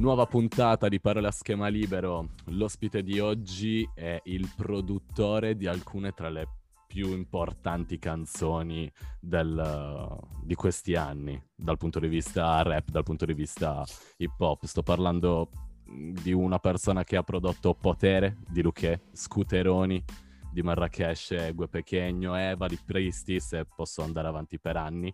[0.00, 2.30] Nuova puntata di Parole a schema libero.
[2.46, 6.48] L'ospite di oggi è il produttore di alcune tra le
[6.86, 8.90] più importanti canzoni
[9.20, 13.84] del, di questi anni, dal punto di vista rap, dal punto di vista
[14.16, 14.64] hip hop.
[14.64, 15.50] Sto parlando
[15.84, 20.02] di una persona che ha prodotto Potere di Luque, Scooteroni
[20.50, 25.12] di Marrakesh, Gue Pechegno, Eva di Pristis e posso andare avanti per anni.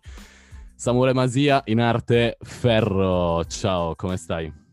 [0.75, 4.66] Samuele Masia, in arte Ferro, ciao, come stai?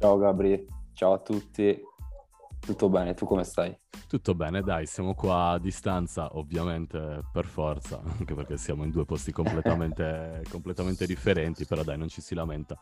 [0.00, 1.78] Ciao Gabri, ciao a tutti,
[2.58, 3.76] tutto bene, tu come stai?
[4.08, 9.04] Tutto bene, dai, siamo qua a distanza, ovviamente per forza, anche perché siamo in due
[9.04, 12.80] posti completamente, completamente differenti, però dai, non ci si lamenta.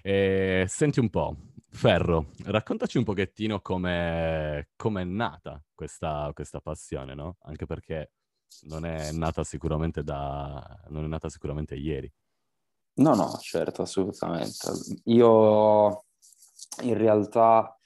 [0.00, 1.36] E, senti un po',
[1.68, 7.36] Ferro, raccontaci un pochettino come è nata questa, questa, passione, no?
[7.42, 8.12] Anche perché
[8.62, 10.80] non è nata sicuramente da...
[10.88, 12.10] non è nata sicuramente ieri.
[12.94, 14.68] No, no, certo, assolutamente.
[15.04, 16.04] Io
[16.82, 17.76] in realtà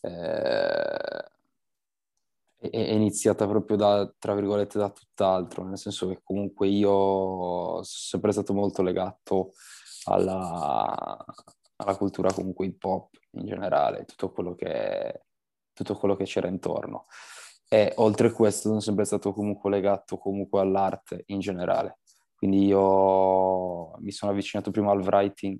[0.00, 1.24] eh,
[2.56, 8.32] è iniziata proprio da, tra virgolette, da tutt'altro, nel senso che comunque io sono sempre
[8.32, 9.52] stato molto legato
[10.04, 11.24] alla,
[11.76, 15.24] alla cultura comunque hip hop in generale, tutto quello che,
[15.72, 17.06] tutto quello che c'era intorno.
[17.68, 21.98] E oltre a questo sono sempre stato comunque legato comunque all'arte in generale.
[22.44, 25.58] Quindi io mi sono avvicinato prima al writing,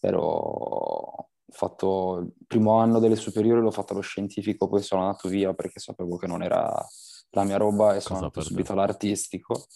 [0.00, 5.54] ero fatto il primo anno delle superiori l'ho fatto allo scientifico, poi sono andato via
[5.54, 6.84] perché sapevo che non era
[7.30, 9.66] la mia roba e sono andato subito all'artistico.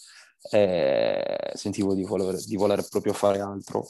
[0.51, 3.85] E sentivo di voler, di voler proprio fare altro.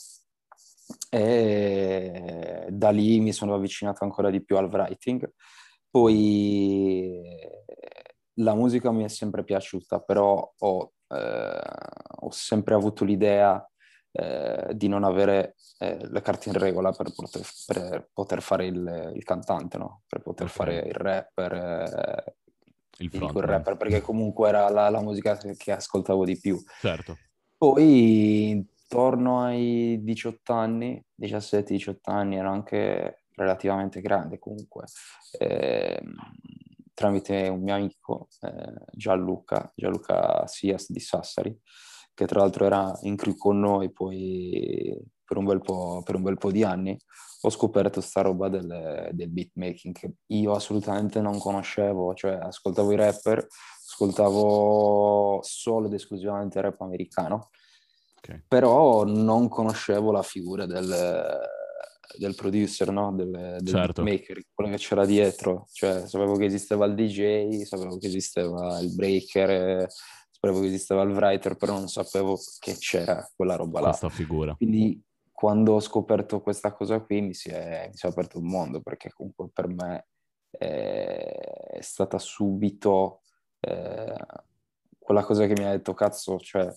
[1.10, 5.28] E da lì mi sono avvicinato ancora di più al writing.
[5.90, 7.24] Poi
[8.36, 13.66] la musica mi è sempre piaciuta, però ho, ho sempre avuto l'idea
[14.14, 19.12] eh, di non avere eh, le carte in regola per poter, per poter fare il,
[19.16, 20.02] il, cantante, no?
[20.08, 20.58] per poter okay.
[20.58, 21.54] fare il rapper.
[21.54, 22.36] Eh,
[22.98, 26.62] il, front, il rapper perché comunque era la, la musica che ascoltavo di più.
[26.82, 27.18] Certo.
[27.58, 34.86] Poi intorno ai 18 anni, 17-18 anni, ero anche relativamente grande comunque,
[35.40, 36.02] eh,
[37.02, 41.60] tramite un mio amico, eh, Gianluca, Gianluca Sias di Sassari,
[42.14, 44.96] che tra l'altro era in crew con noi poi
[45.26, 46.96] per un bel po', un bel po di anni,
[47.44, 52.96] ho scoperto sta roba del, del beatmaking che io assolutamente non conoscevo, cioè ascoltavo i
[52.98, 53.48] rapper,
[53.88, 57.50] ascoltavo solo ed esclusivamente rap americano,
[58.24, 58.44] Okay.
[58.48, 60.86] Però non conoscevo la figura del,
[62.22, 63.12] del producer, no?
[63.14, 64.04] del, del certo.
[64.04, 65.68] maker, quello che c'era dietro.
[65.72, 69.88] Cioè, sapevo che esisteva il DJ, sapevo che esisteva il breaker,
[70.30, 73.88] sapevo che esisteva il writer, però non sapevo che c'era quella roba là.
[73.88, 74.54] Questa figura.
[74.56, 75.02] Quindi
[75.32, 78.82] quando ho scoperto questa cosa qui mi si è, mi si è aperto un mondo,
[78.82, 80.08] perché comunque per me
[80.52, 80.68] è,
[81.72, 83.22] è stata subito...
[83.60, 84.16] Eh,
[85.12, 86.72] quella cosa che mi ha detto, cazzo, cioè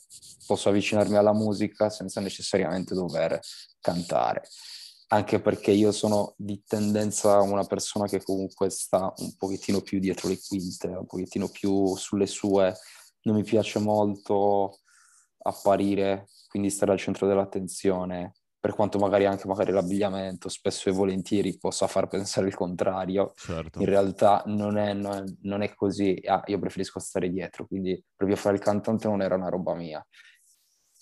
[0.47, 3.38] posso avvicinarmi alla musica senza necessariamente dover
[3.81, 4.43] cantare.
[5.09, 10.28] Anche perché io sono di tendenza una persona che comunque sta un pochettino più dietro
[10.28, 12.75] le quinte, un pochettino più sulle sue.
[13.22, 14.81] Non mi piace molto
[15.38, 18.32] apparire, quindi stare al centro dell'attenzione
[18.64, 23.78] per quanto magari anche magari l'abbigliamento spesso e volentieri possa far pensare il contrario, certo.
[23.78, 28.03] in realtà non è, non è, non è così, ah, io preferisco stare dietro, quindi
[28.16, 30.03] proprio fare il cantante non era una roba mia.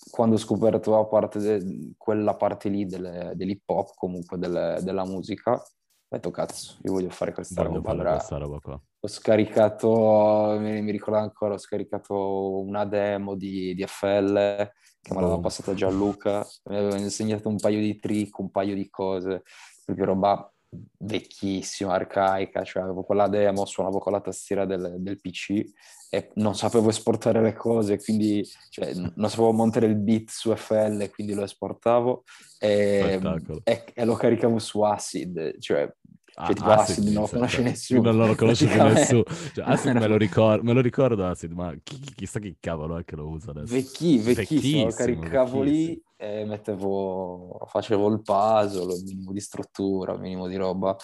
[0.09, 5.05] Quando ho scoperto la parte de, quella parte lì del, dell'hip hop, comunque del, della
[5.05, 5.63] musica, ho
[6.07, 7.91] detto cazzo, io voglio fare questa voglio roba.
[7.91, 8.81] Allora, questa roba qua.
[8.99, 14.71] Ho scaricato, mi, mi, ricordo ancora, ho scaricato una demo di, di FL
[15.01, 18.89] che me l'aveva passata Gianluca, mi aveva insegnato un paio di trick, un paio di
[18.89, 19.43] cose,
[19.83, 20.52] proprio roba
[20.97, 25.63] vecchissima, arcaica, cioè avevo quella demo, suonavo con la tastiera del, del PC
[26.09, 31.09] e non sapevo esportare le cose, quindi cioè, non sapevo montare il beat su FL,
[31.09, 32.23] quindi lo esportavo
[32.59, 33.19] e,
[33.63, 35.91] e, e lo caricavo su Acid, cioè
[36.35, 38.11] Ah, cioè, tipo Acid, Acid non lo conosce cioè, nessuno.
[38.11, 39.23] Non lo conosce più nessuno.
[39.53, 43.05] Cioè, Acid me lo, ricordo, me lo ricordo Acid, ma chi, chissà chi cavolo è
[43.05, 43.73] che lo usa adesso.
[43.73, 50.21] Vecchi, vecchissimo, vecchissimo caricavo lì e mettevo, facevo il puzzle, il minimo di struttura, il
[50.21, 50.95] minimo di roba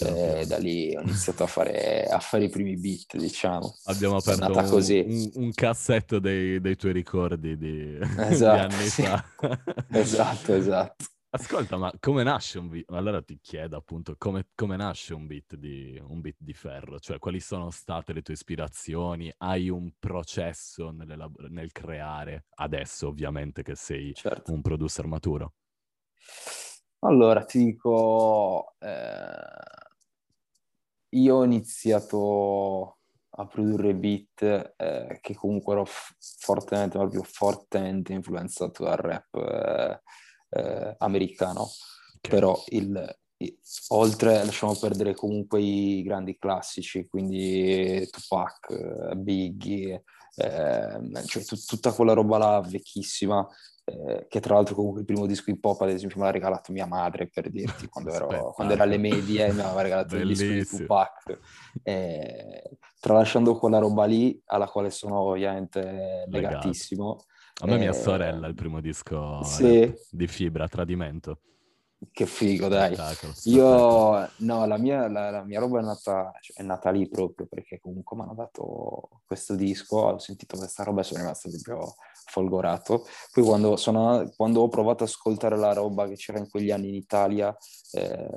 [0.00, 3.74] e da lì ho iniziato a fare, a fare i primi beat, diciamo.
[3.84, 9.02] Abbiamo aperto un, un, un, cassetto dei, dei tuoi ricordi di, esatto, di anni sì.
[9.02, 9.24] fa.
[9.90, 11.04] esatto, esatto.
[11.30, 12.90] Ascolta, ma come nasce un beat?
[12.90, 16.98] Allora ti chiedo appunto come, come nasce un beat, di, un beat di ferro?
[16.98, 19.30] Cioè, quali sono state le tue ispirazioni?
[19.36, 24.52] Hai un processo nel creare, adesso ovviamente che sei certo.
[24.52, 25.52] un producer maturo?
[27.00, 29.86] Allora, ti dico, eh,
[31.10, 33.00] io ho iniziato
[33.32, 40.02] a produrre beat eh, che comunque ero fortemente, proprio fortemente influenzato dal rap eh,
[40.50, 42.30] eh, americano, okay.
[42.30, 43.58] però il, il,
[43.88, 50.04] oltre, lasciamo perdere comunque i grandi classici, quindi Tupac, Biggie,
[50.36, 53.46] eh, cioè t- tutta quella roba là vecchissima,
[53.88, 56.72] eh, che tra l'altro comunque il primo disco hip hop ad esempio me l'ha regalato
[56.72, 60.50] mia madre per dirti quando, ero, quando era alle medie mi aveva regalato Bellissimo.
[60.50, 61.38] il disco di Tupac
[61.82, 62.70] eh,
[63.00, 67.24] tralasciando quella roba lì alla quale sono ovviamente legatissimo
[67.60, 69.92] a me eh, mia sorella il primo disco sì.
[70.10, 71.40] di Fibra, Tradimento.
[72.12, 72.96] Che figo, dai.
[73.46, 77.48] Io, no, la mia, la, la mia roba è nata, cioè, è nata, lì proprio
[77.48, 81.96] perché comunque mi hanno dato questo disco, ho sentito questa roba e sono rimasto proprio
[82.26, 83.04] folgorato.
[83.32, 86.88] Poi quando, sono, quando ho provato ad ascoltare la roba che c'era in quegli anni
[86.88, 87.54] in Italia,
[87.92, 88.28] eh,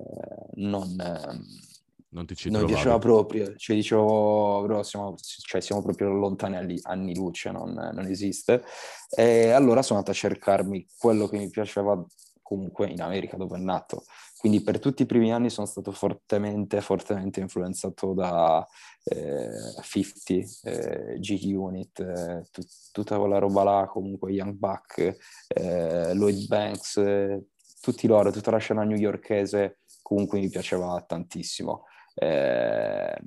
[0.56, 1.00] non...
[1.00, 1.80] Eh,
[2.12, 6.58] non ti ci Non mi piaceva proprio, cioè dicevo, bro, siamo, cioè, siamo proprio lontani
[6.58, 8.64] anni, anni luce, non, non, esiste.
[9.10, 12.04] E allora sono andato a cercarmi quello che mi piaceva
[12.42, 14.04] comunque in America dove è nato.
[14.38, 18.66] Quindi per tutti i primi anni sono stato fortemente, fortemente influenzato da
[19.04, 19.50] eh,
[19.82, 20.34] 50,
[20.64, 25.16] eh, G Unit, eh, tut- tutta quella roba là, comunque Young Buck,
[25.48, 27.46] eh, Lloyd Banks, eh,
[27.80, 31.86] tutti loro, tutta la scena newyorkese comunque mi piaceva tantissimo
[32.16, 33.18] eh,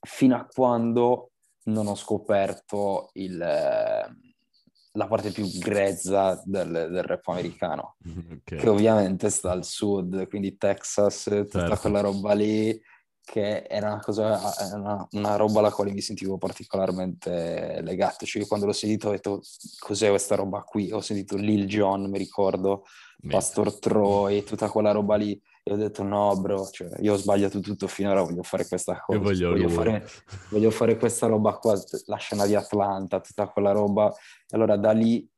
[0.00, 1.32] fino a quando
[1.64, 7.96] non ho scoperto il, la parte più grezza del, del rap americano,
[8.40, 8.58] okay.
[8.58, 11.76] che ovviamente sta al sud, quindi Texas, tutta certo.
[11.80, 12.80] quella roba lì,
[13.28, 14.40] che era una, cosa,
[14.72, 18.24] una, una, roba alla quale mi sentivo particolarmente legato.
[18.24, 19.42] Cioè, quando l'ho sentito ho detto,
[19.78, 20.90] cos'è questa roba qui?
[20.92, 22.84] Ho sentito Lil Jon, mi ricordo,
[23.28, 25.38] Pastor Troy, tutta quella roba lì.
[25.68, 29.18] E ho detto no, bro, cioè, io ho sbagliato tutto finora, voglio fare questa cosa.
[29.18, 30.08] Voglio, voglio, fare,
[30.48, 34.10] voglio, fare, questa roba qua, la scena di Atlanta, tutta quella roba.
[34.10, 35.28] E allora da lì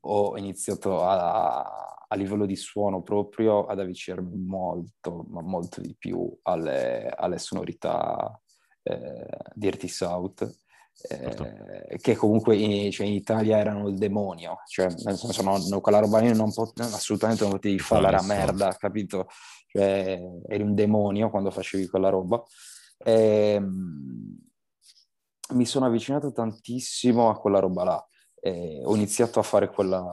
[0.00, 6.36] ho iniziato a, a livello di suono proprio ad avvicinarmi molto, ma molto di più
[6.42, 8.40] alle, alle sonorità
[8.82, 10.64] eh, Dirty South.
[10.98, 11.44] Certo.
[11.44, 15.80] Eh, che comunque in, cioè in, Italia erano il demonio, cioè nel senso no, no,
[15.82, 19.28] quella roba lì non pot- assolutamente non potevi fare la merda, capito?
[19.66, 22.42] Cioè eri un demonio quando facevi quella roba.
[22.98, 24.38] E, ehm,
[25.50, 28.06] mi sono avvicinato tantissimo a quella roba là.
[28.40, 30.04] E ho iniziato a fare quella,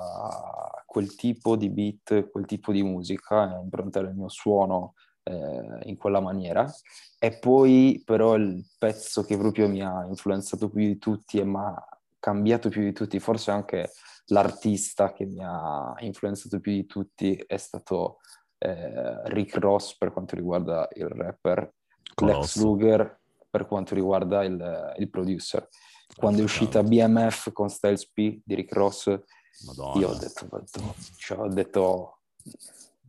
[0.85, 6.19] quel tipo di beat, quel tipo di musica, improntare il mio suono eh, in quella
[6.19, 6.71] maniera.
[7.19, 11.57] E poi però il pezzo che proprio mi ha influenzato più di tutti e mi
[11.57, 11.87] ha
[12.19, 13.91] cambiato più di tutti, forse anche
[14.27, 18.19] l'artista che mi ha influenzato più di tutti è stato
[18.63, 21.73] eh, Rick Ross per quanto riguarda il rapper,
[22.13, 22.39] Colosso.
[22.39, 23.19] Lex Luger
[23.49, 25.67] per quanto riguarda il, il producer.
[26.15, 29.19] Quando è uscita BMF con Styles P di Rick Ross,
[29.65, 29.99] Madonna.
[29.99, 30.47] io ho detto,
[31.17, 32.17] cioè, ho detto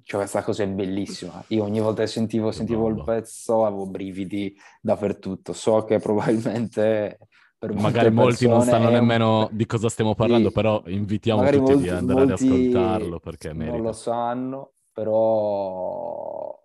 [0.03, 1.43] cioè questa cosa è bellissima.
[1.49, 5.53] Io ogni volta che sentivo, sentivo il pezzo avevo brividi dappertutto.
[5.53, 7.19] So che probabilmente
[7.59, 11.83] per magari molti non sanno nemmeno di cosa stiamo parlando, sì, però invitiamo tutti molti,
[11.83, 13.77] di andare ad ascoltarlo perché merita.
[13.77, 16.59] Non lo sanno, però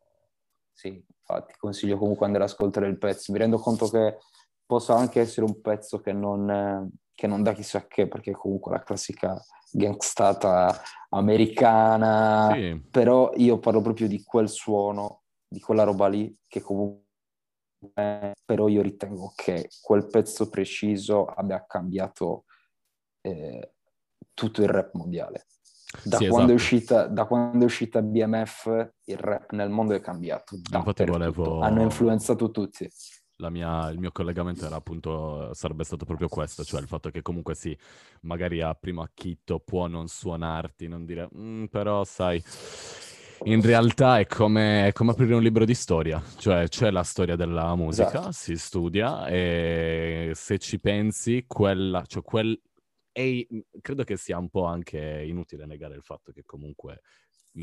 [0.71, 3.33] sì, infatti consiglio comunque andare ad ascoltare il pezzo.
[3.33, 4.19] Mi rendo conto che
[4.65, 8.83] possa anche essere un pezzo che non, che non dà chissà che, perché comunque la
[8.83, 12.81] classica gangstata americana, sì.
[12.89, 17.03] però io parlo proprio di quel suono, di quella roba lì, che comunque
[18.45, 22.45] però io ritengo che quel pezzo preciso abbia cambiato
[23.21, 23.73] eh,
[24.33, 25.45] tutto il rap mondiale.
[26.03, 26.73] Da, sì, quando esatto.
[26.73, 30.55] uscita, da, quando è uscita, BMF, il rap nel mondo è cambiato.
[30.71, 31.61] Infatti volevo...
[31.61, 32.87] Hanno influenzato tutti
[33.49, 37.55] mia, il mio collegamento era appunto, sarebbe stato proprio questo, cioè il fatto che comunque
[37.55, 37.77] sì,
[38.21, 42.43] magari a primo acchitto può non suonarti, non dire, mm, però sai,
[43.43, 47.37] in realtà è come, è come, aprire un libro di storia, cioè c'è la storia
[47.37, 48.31] della musica, esatto.
[48.33, 52.59] si studia e se ci pensi, quella, cioè quel,
[53.19, 57.01] e credo che sia un po' anche inutile negare il fatto che comunque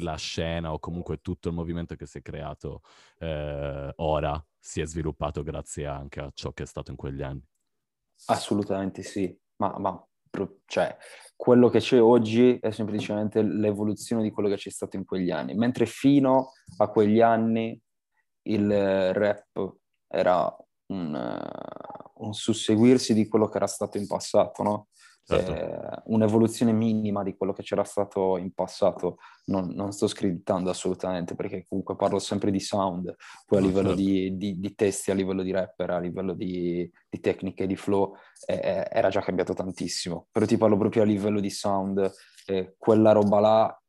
[0.01, 2.83] la scena o comunque tutto il movimento che si è creato
[3.21, 7.43] eh, ora si è sviluppato grazie anche a ciò che è stato in quegli anni.
[8.27, 10.07] Assolutamente sì, ma, ma
[10.67, 10.95] cioè
[11.35, 15.55] quello che c'è oggi è semplicemente l'evoluzione di quello che c'è stato in quegli anni,
[15.55, 17.81] mentre fino a quegli anni
[18.43, 20.55] il rap era
[20.89, 21.41] un,
[22.15, 24.89] un susseguirsi di quello che era stato in passato, no?
[25.27, 25.53] Certo.
[25.53, 29.19] eh, un'evoluzione minima di quello che c'era stato in passato.
[29.47, 33.15] Non, non, sto scrittando assolutamente perché comunque parlo sempre di sound,
[33.47, 34.03] poi a livello certo.
[34.03, 38.15] di, di, di, testi, a livello di rapper, a livello di, di tecniche, di flow,
[38.47, 40.27] eh, era già cambiato tantissimo.
[40.31, 42.11] Però ti parlo proprio a livello di sound,
[42.47, 43.81] eh, quella roba là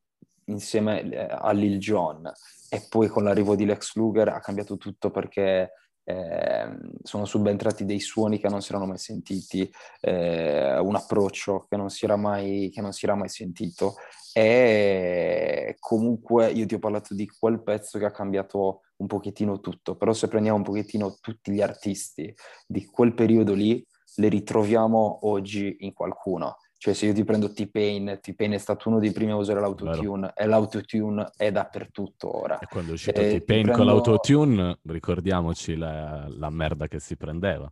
[0.46, 2.32] insieme eh, a Lil Jon
[2.70, 5.72] e poi con l'arrivo di Lex Luger ha cambiato tutto perché
[6.10, 6.70] eh,
[7.04, 11.90] sono subentrati dei suoni che non si erano mai sentiti, eh, un approccio che non,
[11.90, 13.96] si era mai, che non si era mai sentito
[14.34, 19.98] e comunque io ti ho parlato di quel pezzo che ha cambiato un pochettino tutto,
[19.98, 22.34] però se prendiamo un pochettino tutti gli artisti
[22.66, 23.86] di quel periodo lì,
[24.16, 26.56] le ritroviamo oggi in qualcuno.
[26.80, 30.32] Cioè, se io ti prendo T-Pain, T-Pain è stato uno dei primi a usare l'autotune
[30.36, 32.60] e l'autotune è dappertutto ora.
[32.60, 33.72] E quando è uscito e T-Pain prendo...
[33.72, 37.68] con l'autotune, ricordiamoci la, la, merda che si prendeva.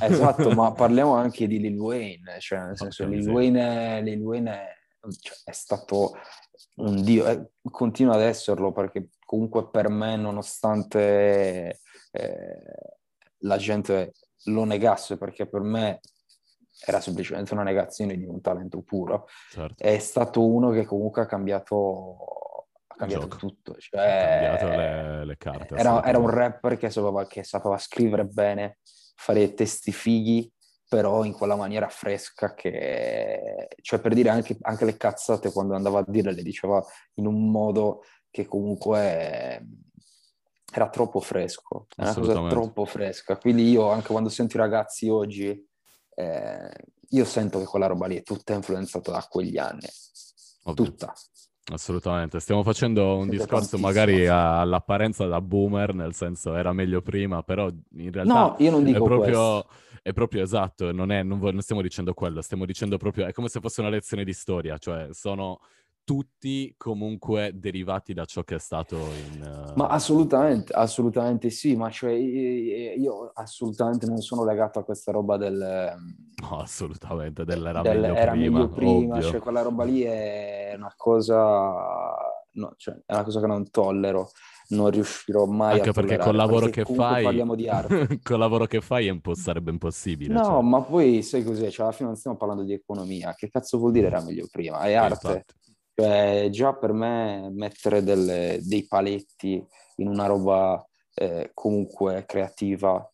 [0.00, 3.30] Esatto, ma parliamo anche di Lil Wayne, cioè nel senso okay, Lil, sì.
[3.30, 4.76] Wayne, Lil Wayne è,
[5.20, 6.16] cioè, è stato
[6.78, 12.62] un dio, eh, continua ad esserlo perché comunque per me, nonostante eh,
[13.38, 14.14] la gente
[14.46, 16.00] lo negasse, perché per me
[16.84, 19.26] era semplicemente una negazione di un talento puro.
[19.50, 19.82] Certo.
[19.82, 23.74] È stato uno che comunque ha cambiato, ha cambiato tutto.
[23.78, 25.74] Cioè, ha cambiato le, le carte.
[25.74, 28.78] Era, era, un rapper che sapeva, che sapeva scrivere bene,
[29.16, 30.50] fare testi fighi,
[30.88, 33.68] però in quella maniera fresca che...
[33.80, 36.82] Cioè per dire anche, anche le cazzate quando andava a dire le diceva
[37.14, 39.66] in un modo che comunque
[40.70, 43.36] era troppo fresco, era una cosa troppo fresca.
[43.36, 45.66] Quindi io anche quando sento i ragazzi oggi
[46.18, 46.70] eh,
[47.10, 49.86] io sento che quella roba lì è tutta influenzata da quegli anni.
[50.64, 50.84] Ovvio.
[50.84, 51.14] Tutta.
[51.70, 57.42] Assolutamente, stiamo facendo un Siete discorso magari all'apparenza da boomer, nel senso era meglio prima,
[57.42, 59.66] però in realtà no, io non dico è proprio,
[60.02, 63.48] è proprio esatto, non, è, non, non stiamo dicendo quello, stiamo dicendo proprio, è come
[63.48, 65.60] se fosse una lezione di storia, cioè sono
[66.08, 69.42] tutti comunque derivati da ciò che è stato in...
[69.42, 69.72] Uh...
[69.76, 75.60] Ma assolutamente, assolutamente sì, ma cioè io assolutamente non sono legato a questa roba del...
[75.60, 80.72] Ehm, no, assolutamente, dell'era del, meglio era prima, meglio prima cioè quella roba lì è
[80.76, 82.16] una cosa...
[82.52, 84.30] No, cioè, è una cosa che non tollero,
[84.68, 87.22] non riuscirò mai Anche a perché col lavoro perché che fai...
[87.22, 88.18] parliamo di arte.
[88.24, 90.32] col lavoro che fai impo- sarebbe impossibile.
[90.32, 90.62] No, cioè.
[90.62, 93.92] ma poi sai cos'è, cioè alla fine non stiamo parlando di economia, che cazzo vuol
[93.92, 94.80] dire era meglio prima?
[94.80, 95.26] È arte.
[95.26, 95.57] Infatti
[96.00, 99.60] cioè, già per me mettere delle, dei paletti
[99.96, 103.04] in una roba eh, comunque creativa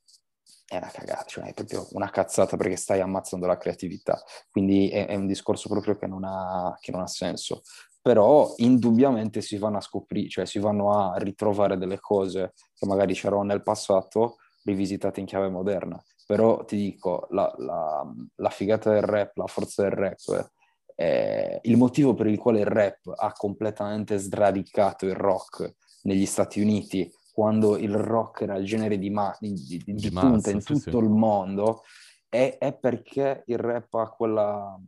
[0.67, 4.23] è una cagata, cioè è proprio una cazzata perché stai ammazzando la creatività.
[4.51, 7.63] Quindi è, è un discorso proprio che non, ha, che non ha senso.
[8.03, 13.15] Però indubbiamente si vanno a scoprire, cioè si vanno a ritrovare delle cose che magari
[13.15, 15.99] c'erano nel passato rivisitate in chiave moderna.
[16.27, 20.51] Però ti dico, la, la, la figata del rap, la forza del rap
[20.95, 26.61] eh, il motivo per il quale il rap ha completamente sradicato il rock negli Stati
[26.61, 30.51] Uniti, quando il rock era il genere di, ma- di, di, di, di punta massa,
[30.51, 31.05] in sì, tutto sì.
[31.05, 31.83] il mondo,
[32.29, 34.79] è, è, perché il rap ha quella...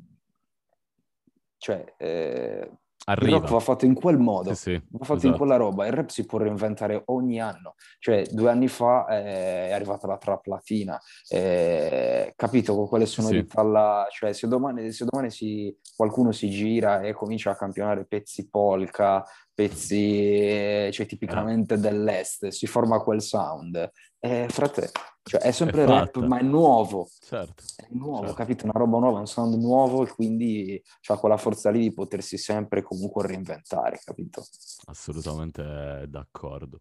[1.58, 1.94] cioè...
[1.96, 2.70] Eh,
[3.08, 3.36] Arriva.
[3.36, 5.26] Il rock va fatto in quel modo, sì, sì, va fatto esatto.
[5.28, 5.86] in quella roba.
[5.86, 7.76] Il rap si può reinventare ogni anno.
[8.00, 13.62] Cioè, due anni fa eh, è arrivata la trap latina, eh, capito con quelle sonorità
[13.62, 13.70] sì.
[13.70, 14.06] là.
[14.10, 19.24] Cioè, se domani, se domani si, qualcuno si gira e comincia a campionare pezzi polka,
[19.54, 23.88] pezzi cioè, tipicamente dell'est, si forma quel sound.
[24.26, 24.90] Eh, frate,
[25.22, 27.08] cioè, è sempre è rap, ma è nuovo.
[27.20, 27.62] Certo.
[27.76, 28.34] È nuovo, certo.
[28.34, 28.64] capito?
[28.64, 32.82] Una roba nuova, un sound nuovo e quindi ha quella forza lì di potersi sempre
[32.82, 34.44] comunque reinventare, capito?
[34.86, 36.80] Assolutamente d'accordo.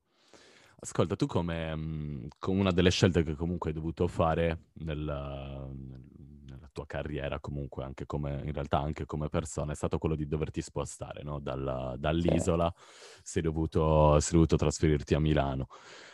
[0.79, 5.67] Ascolta, tu come, mm, come, una delle scelte che comunque hai dovuto fare nella,
[6.45, 10.27] nella, tua carriera, comunque anche come, in realtà anche come persona, è stato quello di
[10.27, 11.39] doverti spostare no?
[11.39, 13.21] Dalla, dall'isola, sì.
[13.23, 15.67] sei, dovuto, sei dovuto trasferirti a Milano.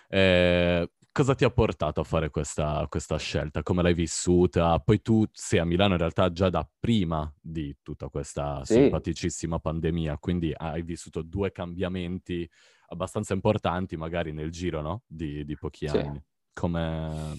[0.07, 3.63] Eh, cosa ti ha portato a fare questa, questa, scelta?
[3.63, 4.79] Come l'hai vissuta?
[4.79, 8.73] Poi tu sei a Milano in realtà già da prima di tutta questa sì.
[8.75, 12.49] simpaticissima pandemia, quindi hai vissuto due cambiamenti
[12.87, 15.03] abbastanza importanti magari nel giro no?
[15.05, 15.97] di, di, pochi sì.
[15.97, 16.23] anni.
[16.53, 17.35] Come,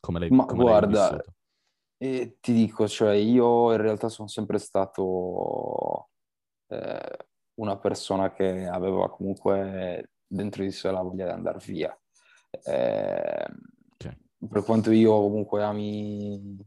[0.00, 1.20] come l'hai, Ma come guarda, l'hai
[2.02, 6.08] eh, ti dico, cioè io in realtà sono sempre stato
[6.68, 7.16] eh,
[7.56, 11.99] una persona che aveva comunque dentro di sé la voglia di andare via.
[12.50, 13.46] Eh,
[13.94, 14.18] okay.
[14.48, 16.58] Per quanto io comunque ami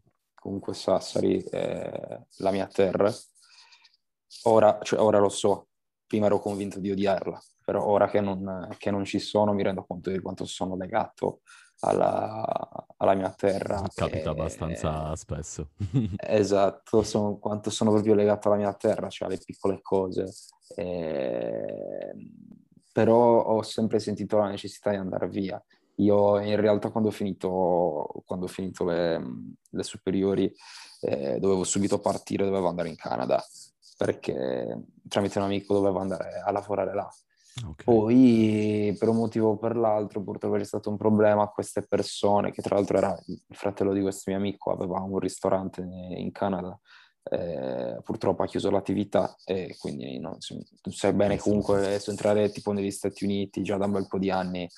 [0.43, 3.11] comunque Sassari è la mia terra.
[4.43, 5.69] Ora, cioè, ora lo so,
[6.05, 9.85] prima ero convinto di odiarla, però ora che non, che non ci sono mi rendo
[9.85, 11.41] conto di quanto sono legato
[11.79, 12.45] alla,
[12.97, 13.81] alla mia terra.
[13.93, 14.33] Capita e...
[14.33, 15.69] abbastanza spesso.
[16.17, 20.29] esatto, sono, quanto sono proprio legato alla mia terra, cioè alle piccole cose.
[20.75, 22.13] E...
[22.93, 25.61] Però ho sempre sentito la necessità di andare via.
[25.97, 29.21] Io in realtà quando ho finito, quando ho finito le,
[29.69, 30.49] le superiori
[31.01, 33.43] eh, dovevo subito partire, dovevo andare in Canada
[33.97, 37.09] perché tramite un amico dovevo andare a lavorare là.
[37.55, 37.85] Okay.
[37.85, 42.51] Poi per un motivo o per l'altro purtroppo c'è stato un problema a queste persone,
[42.51, 46.77] che tra l'altro era il fratello di questo mio amico, aveva un ristorante in Canada,
[47.23, 50.37] eh, purtroppo ha chiuso l'attività e quindi non,
[50.81, 54.17] tu sai bene comunque se entrare tipo negli Stati Uniti già da un bel po'
[54.19, 54.69] di anni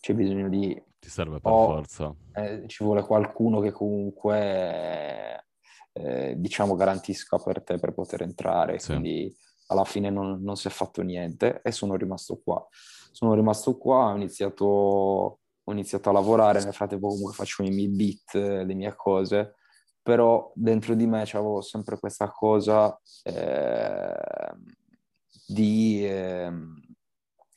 [0.00, 0.80] c'è bisogno di...
[0.98, 2.14] Ti serve per o, forza.
[2.32, 5.44] Eh, ci vuole qualcuno che comunque
[5.92, 8.92] eh, diciamo garantisca per te per poter entrare, sì.
[8.92, 9.36] quindi
[9.66, 12.64] alla fine non, non, si è fatto niente e sono rimasto qua.
[13.10, 17.88] Sono rimasto qua, ho iniziato, ho iniziato a lavorare, nel frattempo comunque faccio i miei
[17.88, 19.54] beat, le mie cose,
[20.08, 24.16] però dentro di me avevo sempre questa cosa eh,
[25.46, 26.50] di, eh,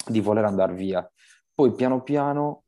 [0.06, 1.10] di, voler andare via.
[1.54, 2.64] Poi piano piano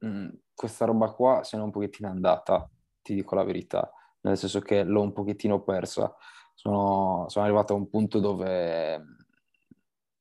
[0.00, 2.68] mh, questa roba qua se ne è un pochettino andata,
[3.00, 6.14] ti dico la verità, nel senso che l'ho un pochettino persa
[6.52, 9.02] sono, sono arrivato a un punto dove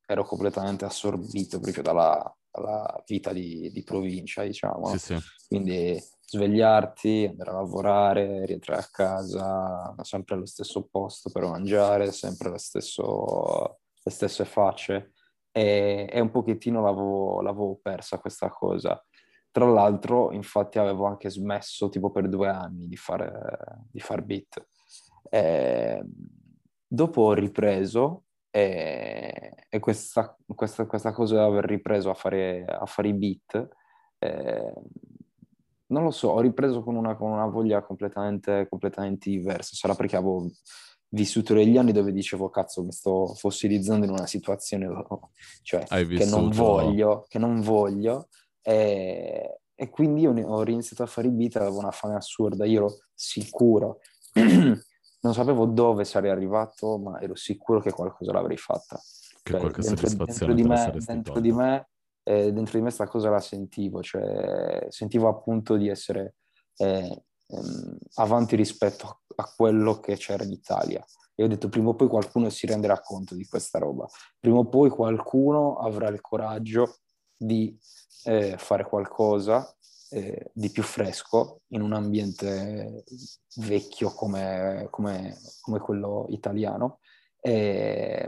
[0.05, 4.87] ero completamente assorbito proprio dalla, dalla vita di, di, provincia, diciamo.
[4.91, 5.17] Sì, sì.
[5.49, 12.57] Quindi svegliarti, andare a lavorare, rientrare a casa, sempre allo stesso posto per mangiare, sempre
[12.57, 15.13] stesso, le stesse facce.
[15.51, 19.01] E, e un pochettino l'avevo, l'avevo, persa questa cosa.
[19.49, 23.31] Tra l'altro, infatti, avevo anche smesso tipo per due anni di fare,
[23.89, 24.67] di fare beat.
[25.29, 26.03] Eh,
[26.85, 32.85] dopo ho ripreso e, e questa, questa, questa, cosa di aver ripreso a fare, a
[32.85, 33.67] fare i beat,
[34.19, 34.73] eh,
[35.87, 39.75] non lo so, ho ripreso con una, con una voglia completamente, completamente, diversa.
[39.75, 40.49] Sarà perché avevo
[41.09, 44.87] vissuto degli anni dove dicevo, cazzo, mi sto fossilizzando in una situazione
[45.63, 48.27] cioè, che non voglio, che non voglio.
[48.61, 52.77] E, e quindi io ho iniziato a fare i beat, avevo una fame assurda, io
[52.77, 53.99] ero sicuro
[55.21, 58.97] non sapevo dove sarei arrivato, ma ero sicuro che qualcosa l'avrei fatta.
[59.41, 61.89] Che cioè, qualche dentro, soddisfazione dentro di me, dentro di me,
[62.27, 66.35] eh, dentro di me sta cosa la sentivo, cioè sentivo appunto di essere
[66.75, 71.03] eh, ehm, avanti rispetto a quello che c'era in Italia.
[71.33, 74.05] E ho detto, prima o poi qualcuno si renderà conto di questa roba,
[74.39, 76.97] prima o poi qualcuno avrà il coraggio
[77.37, 77.77] di
[78.25, 79.73] eh, fare qualcosa
[80.09, 83.05] eh, di più fresco in un ambiente
[83.57, 86.99] vecchio come, come, come quello italiano.
[87.39, 88.27] E,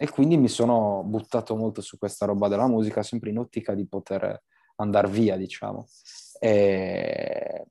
[0.00, 3.86] e, quindi mi sono buttato molto su questa roba della musica, sempre in ottica di
[3.86, 4.44] poter
[4.76, 5.88] andare via, diciamo.
[6.38, 7.66] E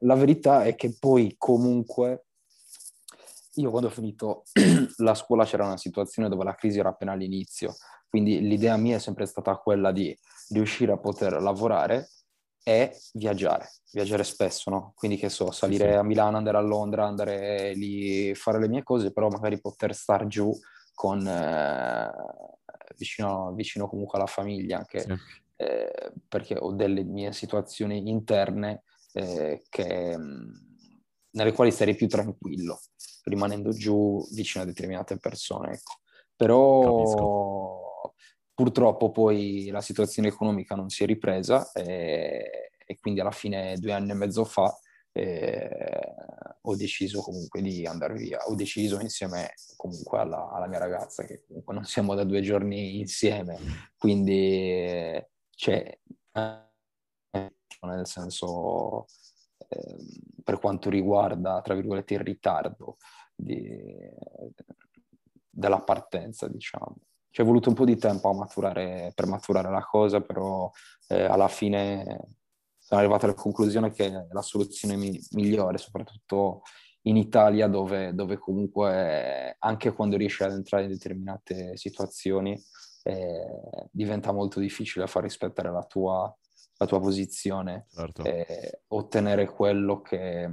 [0.00, 2.26] la verità è che poi comunque
[3.54, 4.42] io quando ho finito
[4.98, 7.76] la scuola c'era una situazione dove la crisi era appena all'inizio,
[8.08, 10.16] quindi l'idea mia è sempre stata quella di
[10.50, 12.08] riuscire a poter lavorare
[12.64, 14.92] è viaggiare, viaggiare spesso, no?
[14.96, 15.96] Quindi che so, salire sì.
[15.98, 20.26] a Milano, andare a Londra, andare lì, fare le mie cose, però magari poter star
[20.26, 20.50] giù
[20.94, 22.10] con, eh,
[22.96, 25.14] vicino, vicino, comunque alla famiglia anche, sì.
[25.56, 30.16] eh, perché ho delle mie situazioni interne eh, che,
[31.30, 32.80] nelle quali sarei più tranquillo,
[33.24, 36.00] rimanendo giù vicino a determinate persone, ecco.
[36.36, 36.80] Però...
[36.80, 37.82] Capisco
[38.54, 43.92] Purtroppo poi la situazione economica non si è ripresa e, e quindi alla fine due
[43.92, 44.72] anni e mezzo fa
[45.16, 46.14] eh,
[46.62, 48.38] ho deciso comunque di andare via.
[48.46, 52.98] Ho deciso insieme comunque alla, alla, mia ragazza che comunque non siamo da due giorni
[52.98, 53.58] insieme,
[53.96, 55.98] quindi c'è
[57.82, 59.04] nel senso
[59.68, 59.96] eh,
[60.42, 62.96] per quanto riguarda tra virgolette il ritardo
[63.34, 63.94] di,
[65.50, 66.96] della partenza diciamo
[67.34, 70.70] ci è voluto un po' di tempo maturare, per maturare la cosa, però
[71.08, 72.36] eh, alla fine
[72.94, 76.62] sono arrivato alla conclusione che è la soluzione mi- migliore, soprattutto
[77.02, 82.58] in Italia dove, dove, comunque anche quando riesci ad entrare in determinate situazioni
[83.02, 86.34] eh, diventa molto difficile far rispettare la tua,
[86.78, 88.22] la tua posizione, certo.
[88.24, 90.50] eh, ottenere quello che,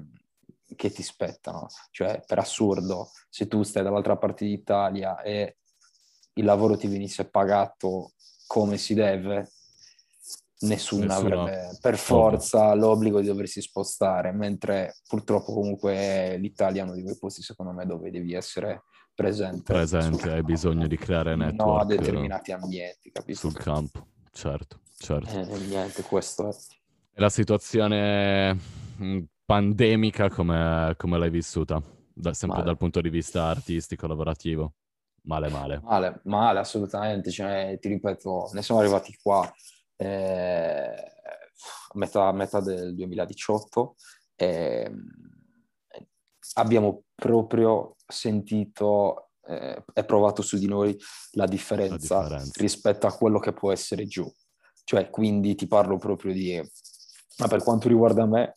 [0.76, 1.68] che ti spettano.
[1.92, 5.58] Cioè, per assurdo, se tu stai dall'altra parte d'Italia e
[6.34, 8.14] il lavoro ti venisse pagato
[8.48, 9.50] come si deve,
[10.62, 16.96] nessuno, Nessuno- avrebbe per forza l'obbligo di doversi spostare, mentre purtroppo comunque l'Italia è uno
[16.96, 19.74] di quei posti secondo me dove devi essere presente.
[19.74, 23.40] Presente, hai bisogno di creare no, a network determinati ambienti, capisci?
[23.42, 24.08] sul campo.
[24.32, 25.30] Certo, certo.
[25.30, 26.56] Eh, niente, questo è.
[27.16, 31.82] La situazione mh, pandemica come, come l'hai vissuta?
[32.14, 32.70] Da- sempre Male.
[32.70, 34.74] dal punto di vista artistico, lavorativo?
[35.24, 35.80] Male, male.
[35.84, 37.30] Male, male, assolutamente.
[37.32, 39.52] Cioè, ti ripeto, ne siamo arrivati qua
[40.02, 41.14] eh,
[41.94, 43.96] a metà, metà del 2018
[44.36, 44.92] e
[46.54, 50.98] abbiamo proprio sentito eh, e provato su di noi
[51.34, 52.62] la differenza, La differenza.
[52.62, 54.30] rispetto a quello che può essere giù.
[54.84, 56.60] Cioè, quindi ti parlo proprio di...
[57.38, 58.54] Ma per quanto riguarda me,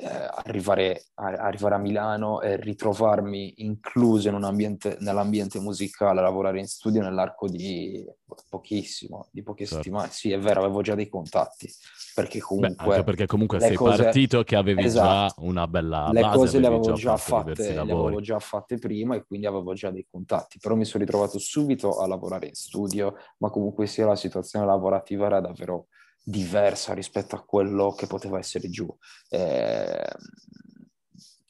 [0.00, 6.58] eh, arrivare, a, arrivare a Milano e ritrovarmi incluso in un ambiente, nell'ambiente musicale, lavorare
[6.58, 8.04] in studio nell'arco di
[8.48, 9.82] pochissimo, di poche Certo.
[9.82, 10.08] settimane.
[10.10, 11.70] Sì, è vero, avevo già dei contatti,
[12.14, 15.34] perché Beh, comunque anche perché comunque sei cose- partito che avevi Esatto.
[15.34, 18.78] già una bella le base, cose le avevo già diversi fatte, le avevo già fatte
[18.78, 22.54] prima e quindi avevo già dei contatti, però mi sono ritrovato subito a lavorare in
[22.54, 25.86] studio, ma comunque sia la situazione lavorativa era davvero
[26.30, 28.88] diversa rispetto a quello che poteva essere giù.
[29.28, 30.08] Eh,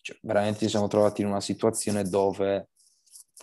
[0.03, 2.71] cioè, veramente ci siamo trovati in una situazione dove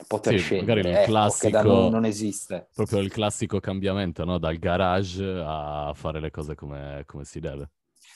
[0.08, 2.68] poter Sì, magari scegliere, il ecco, che da classico- noi non esiste.
[2.74, 4.38] Proprio il classico cambiamento, no?
[4.38, 7.70] Dal garage a fare le cose come, come si deve.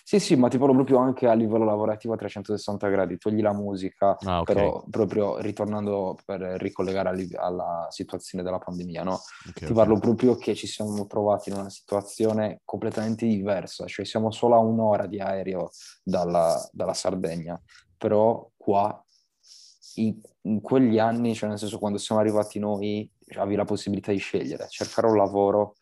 [0.04, 3.54] Sì, sì, ma ti parlo proprio anche a livello lavorativo a 360 gradi, togli la
[3.54, 4.54] musica, Ah, ok.
[4.54, 9.20] però proprio ritornando per ricollegare alla situazione della pandemia, no?
[9.50, 14.32] ok, Ti parlo proprio che ci siamo trovati in una situazione completamente diversa, cioè siamo
[14.32, 15.70] solo a un'ora di aereo
[16.04, 17.62] dalla, dalla Sardegna,
[17.98, 19.04] però qua
[19.96, 24.18] in, in quegli anni, cioè nel senso quando siamo arrivati noi, avevi la possibilità di
[24.18, 25.76] scegliere, cercare un lavoro,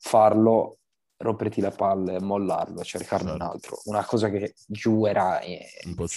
[0.00, 0.78] farlo,
[1.20, 3.52] romperti le palle, mollarlo e cercarne un Certo.
[3.52, 3.80] altro.
[3.84, 5.66] Una cosa che giù era eh,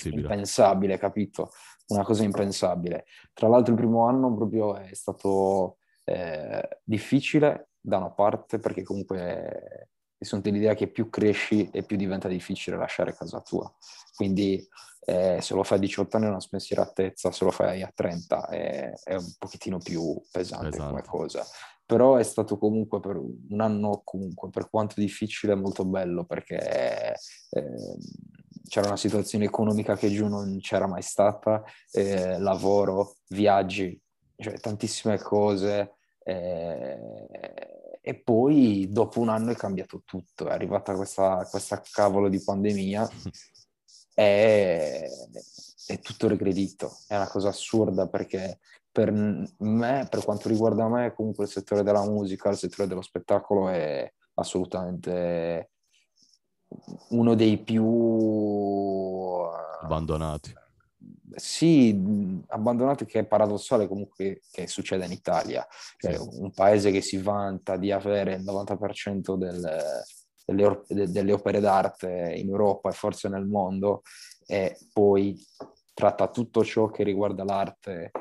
[0.09, 1.51] impensabile, capito?
[1.87, 3.05] Una cosa impensabile.
[3.33, 9.89] Tra l'altro il primo anno proprio è stato eh, difficile da una parte perché comunque
[10.17, 13.69] mi sono dell'idea che più cresci e più diventa difficile lasciare casa tua.
[14.15, 14.65] Quindi
[15.05, 18.47] eh, se lo fai a 18 anni è una spensieratezza, se lo fai a 30
[18.47, 21.07] è, è un pochettino più pesante come Pesante.
[21.09, 21.45] cosa.
[21.93, 27.13] Però è stato comunque per un anno comunque, per quanto difficile, molto bello perché
[27.51, 27.97] eh,
[28.67, 34.01] c'era una situazione economica che giù non c'era mai stata, eh, lavoro, viaggi,
[34.37, 35.93] cioè tantissime cose.
[36.23, 36.99] eh,
[38.01, 43.07] e poi dopo un anno è cambiato tutto, è arrivata questa, questa cavolo di pandemia
[44.15, 45.07] e
[45.85, 46.97] è tutto regredito.
[47.07, 48.57] È una cosa assurda perché
[48.93, 53.67] per me, per quanto riguarda me, comunque il settore della musica, il settore dello spettacolo
[53.67, 55.71] è assolutamente
[57.09, 57.83] uno dei più
[59.81, 60.53] Abbandonati.
[61.35, 65.65] sì, abbandonati che è paradossale comunque che succeda in Italia,
[65.97, 66.27] cioè Sì.
[66.39, 70.03] un paese che si vanta di avere il 90% del-
[70.45, 74.03] delle, or- de- delle opere d'arte in Europa e forse nel mondo
[74.45, 75.35] e poi
[75.95, 78.11] tratta tutto ciò che riguarda l'arte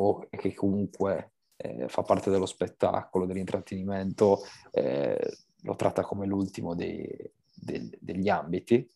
[0.00, 5.18] o che comunque eh, fa parte dello spettacolo, dell'intrattenimento, eh,
[5.62, 8.88] lo tratta come l'ultimo dei- del- degli ambiti.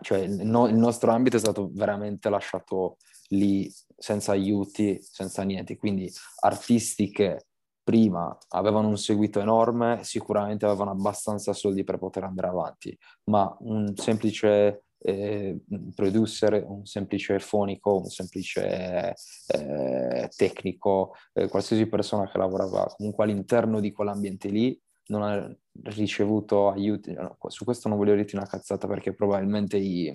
[0.00, 2.98] Cioè il, no- il nostro ambito è stato veramente lasciato
[3.30, 5.76] lì senza aiuti, senza niente.
[5.76, 6.08] Quindi
[6.42, 7.46] artisti che
[7.82, 13.94] prima avevano un seguito enorme, sicuramente avevano abbastanza soldi per poter andare avanti, ma un
[13.96, 15.58] semplice eh,
[15.94, 19.14] producer, un semplice fonico, un semplice
[19.48, 24.78] eh, tecnico, eh, qualsiasi persona che lavorava comunque all'interno di quell'ambiente lì
[25.08, 27.12] non ha ricevuto aiuti.
[27.12, 30.10] no, Su questo non voglio dirti una cazzata perché probabilmente i,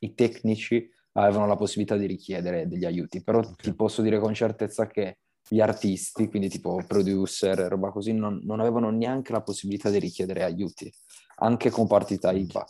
[0.00, 3.62] i tecnici avevano la possibilità di richiedere degli aiuti, però Ok.
[3.62, 8.60] ti posso dire con certezza che gli artisti, quindi tipo producer, roba così, non, non
[8.60, 10.92] avevano neanche la possibilità di richiedere aiuti,
[11.36, 12.64] anche con partita IVA.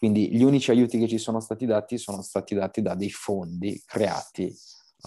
[0.00, 3.82] Quindi gli unici aiuti che ci sono stati dati sono stati dati da dei fondi
[3.84, 4.50] creati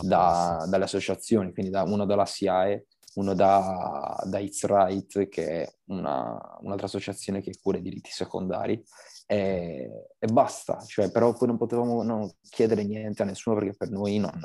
[0.03, 5.73] da- dalle associazioni, quindi da, uno dalla SIAE, uno da, da It's Right, che è
[5.85, 8.83] una- un'altra associazione che cura i diritti secondari,
[9.25, 13.89] e, e basta, cioè, però poi non potevamo non chiedere niente a nessuno perché per
[13.89, 14.39] noi non,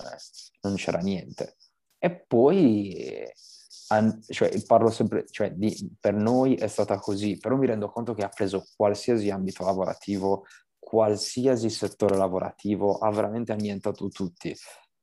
[0.63, 1.57] non c'era niente.
[1.99, 3.23] E poi,
[3.89, 8.15] an- cioè, parlo sempre, cioè, di- per noi è stata così, però mi rendo conto
[8.15, 10.45] che ha preso qualsiasi ambito lavorativo,
[10.79, 14.55] qualsiasi settore lavorativo, ha veramente annientato tutti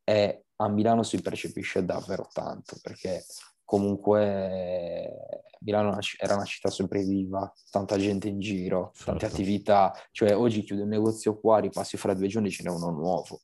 [0.03, 3.25] e a Milano si percepisce davvero tanto perché
[3.63, 9.11] comunque Milano era una città sempre viva, tanta gente in giro, certo.
[9.11, 12.91] tante attività, cioè oggi chiude un negozio qua, ripassi fra due giorni ce n'è uno
[12.91, 13.41] nuovo,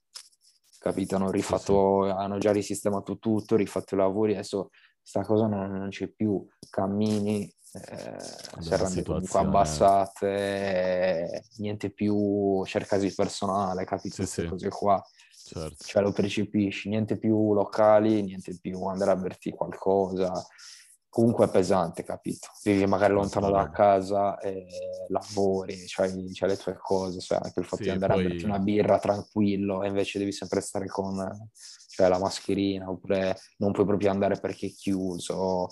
[0.80, 1.16] capito?
[1.16, 2.16] Hanno rifatto, sì, sì.
[2.16, 4.70] hanno già risistemato tutto, rifatto i lavori, adesso
[5.02, 8.18] sta cosa non, non c'è più, cammini, eh,
[8.60, 14.16] serrande comunque abbassate, niente più cercasi di personale, capito?
[14.16, 14.48] Sì, Queste sì.
[14.48, 15.04] cose qua.
[15.44, 15.84] Certo.
[15.84, 20.32] Cioè lo percepisci, niente più locali, niente più andare a berti qualcosa.
[21.12, 22.48] Comunque è pesante, capito?
[22.64, 24.66] Vivi magari lontano da casa e
[25.10, 28.28] lavori, c'hai, c'hai le tue cose, cioè anche il fatto Sì, di andare poi- a
[28.30, 31.18] berti una birra tranquillo e invece devi sempre stare con
[31.90, 35.68] cioè, la mascherina oppure non puoi proprio andare perché è chiuso.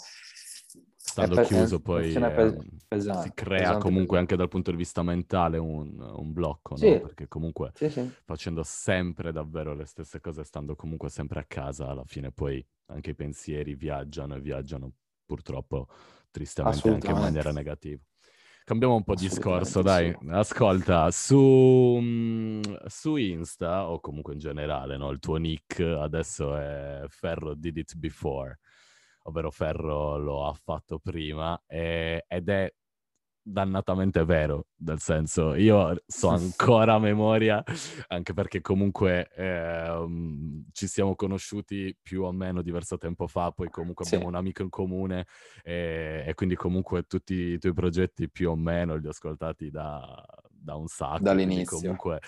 [0.98, 4.18] Stando pe- chiuso è- poi è un- pesante, si crea pesante, comunque pesante.
[4.18, 6.78] anche dal punto di vista mentale un, un blocco, no?
[6.78, 7.00] Sì.
[7.00, 8.12] Perché comunque Sì, sì.
[8.26, 13.12] facendo sempre davvero le stesse cose, stando comunque sempre a casa, alla fine poi anche
[13.12, 14.92] i pensieri viaggiano e viaggiano
[15.30, 15.88] purtroppo
[16.32, 18.02] tristemente anche in maniera negativa.
[18.64, 20.16] Cambiamo un po' di discorso, dai.
[20.30, 25.12] Ascolta, su, mm, su Insta, o comunque in generale, no?
[25.12, 28.60] Il tuo nick adesso è Ferro did it before,
[29.24, 32.72] ovvero Ferro lo ha fatto prima, e- ed è
[33.52, 37.64] dannatamente vero, nel senso, io so ancora a memoria,
[38.08, 44.04] anche perché comunque ehm, ci siamo conosciuti più o meno diverso tempo fa, poi comunque
[44.04, 44.18] Sì.
[44.18, 45.26] abbiamo un amico in comune
[45.64, 50.26] e, e quindi comunque tutti i tuoi progetti più o meno li ho ascoltati da,
[50.62, 51.24] da un sacco.
[51.24, 51.78] Dall'inizio.
[51.78, 52.20] comunque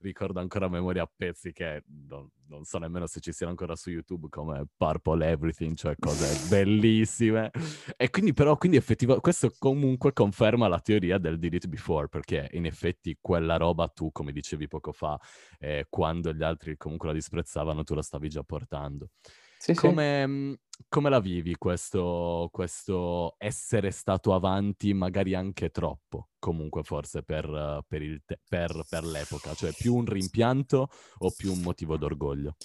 [0.00, 3.90] ricordo ancora a memoria pezzi che non, non so nemmeno se ci siano ancora su
[3.90, 7.50] YouTube come Purple Everything, cioè cose bellissime.
[7.96, 12.48] E quindi però, quindi effettivamente, questo comunque conferma la teoria del did it before, perché
[12.52, 15.18] in effetti quella roba tu, come dicevi poco fa,
[15.58, 19.10] eh, quando gli altri comunque la disprezzavano, tu la stavi già portando.
[19.58, 19.80] Sì, sì.
[19.80, 27.22] Come, mh, come la vivi questo, questo essere stato avanti, magari anche troppo, comunque forse
[27.22, 29.54] per, per il te- per- per l'epoca?
[29.54, 32.56] Cioè più un rimpianto o più un motivo d'orgoglio?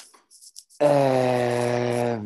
[0.77, 2.21] Eh,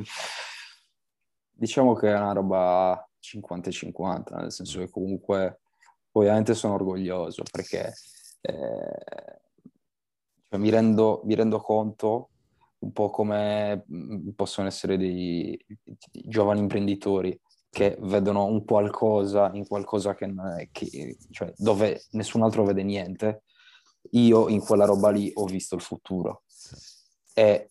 [1.51, 5.61] diciamo che è una roba 50-50, nel senso che comunque
[6.11, 7.93] ovviamente sono orgoglioso perché
[8.41, 9.41] eh,
[10.49, 12.29] cioè, mi, rendo, mi rendo conto
[12.79, 19.67] un po' come mm, possono essere dei, dei giovani imprenditori che vedono un qualcosa in
[19.67, 20.33] qualcosa che,
[20.71, 23.43] che- cioè, dove nessun altro vede niente.
[24.11, 26.43] Io in quella roba lì ho visto il futuro
[27.33, 27.69] e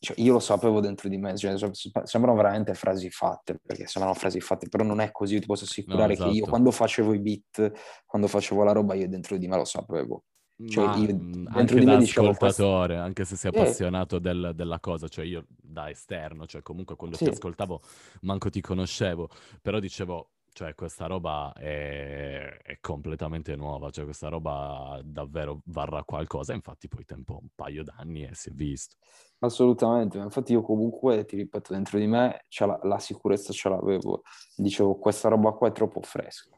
[0.00, 4.16] cioè, io lo sapevo dentro di me, cioè, sem- sembrano veramente frasi fatte, perché sembrano
[4.18, 6.50] frasi fatte, però non è così, io ti posso assicurare che io esatto.
[6.50, 7.72] quando facevo i beat,
[8.06, 10.24] quando facevo la roba, io dentro di me lo sapevo.
[10.66, 11.12] Cioè, Ma, io
[11.50, 13.50] anche da dicevo, ascoltatore, anche se sei Eh.
[13.50, 17.28] appassionato del- della cosa, cioè io da esterno, cioè comunque quando ti Sì.
[17.28, 17.80] ascoltavo
[18.22, 19.28] manco ti conoscevo,
[19.60, 26.54] però dicevo, cioè questa roba è, è completamente nuova, cioè questa roba davvero varrà qualcosa,
[26.54, 28.96] infatti poi tempo un paio d'anni e si è visto.
[29.40, 34.22] Assolutamente, infatti io comunque, ti ripeto, dentro di me la, la sicurezza ce l'avevo.
[34.56, 36.56] Dicevo, questa roba qua è troppo fresca,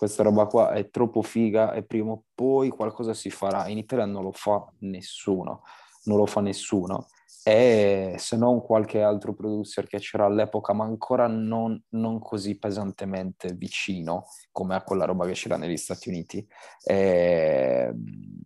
[0.00, 3.68] questa roba qua è troppo figa e prima o poi qualcosa si farà.
[3.68, 5.60] In Italia non lo fa nessuno,
[6.04, 7.08] non lo fa nessuno.
[7.44, 13.52] E se non qualche altro producer che c'era all'epoca, ma ancora non, non così pesantemente
[13.52, 16.48] vicino come a quella roba che c'era negli Stati Uniti.
[16.84, 18.40] Ehm,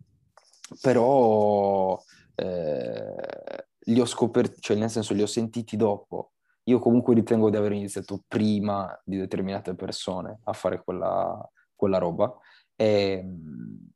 [0.81, 1.97] però
[2.35, 6.31] eh, li ho scoperti, cioè nel senso li ho sentiti dopo.
[6.67, 11.39] Io comunque ritengo di aver iniziato prima di determinate persone a fare quella,
[11.75, 12.35] quella roba
[12.75, 13.23] e,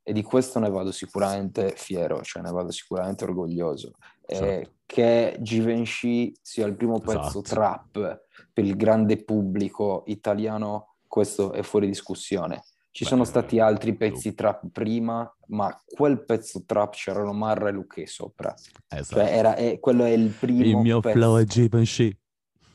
[0.02, 3.94] e di questo ne vado sicuramente fiero, cioè ne vado sicuramente orgoglioso.
[4.24, 4.70] Eh, Certo.
[4.86, 7.42] che Givenchy sia il primo pezzo Esatto.
[7.42, 12.62] trap per il grande pubblico italiano, questo è fuori discussione.
[12.92, 17.32] Ci Beh, sono eh, stati altri tu- pezzi trap prima, ma quel pezzo trap c'erano
[17.32, 18.54] Marra e Luché sopra.
[18.88, 19.20] Esatto.
[19.20, 21.16] Cioè era, è- quello è il primo Il mio pezzo.
[21.18, 22.16] flow è Givenchy.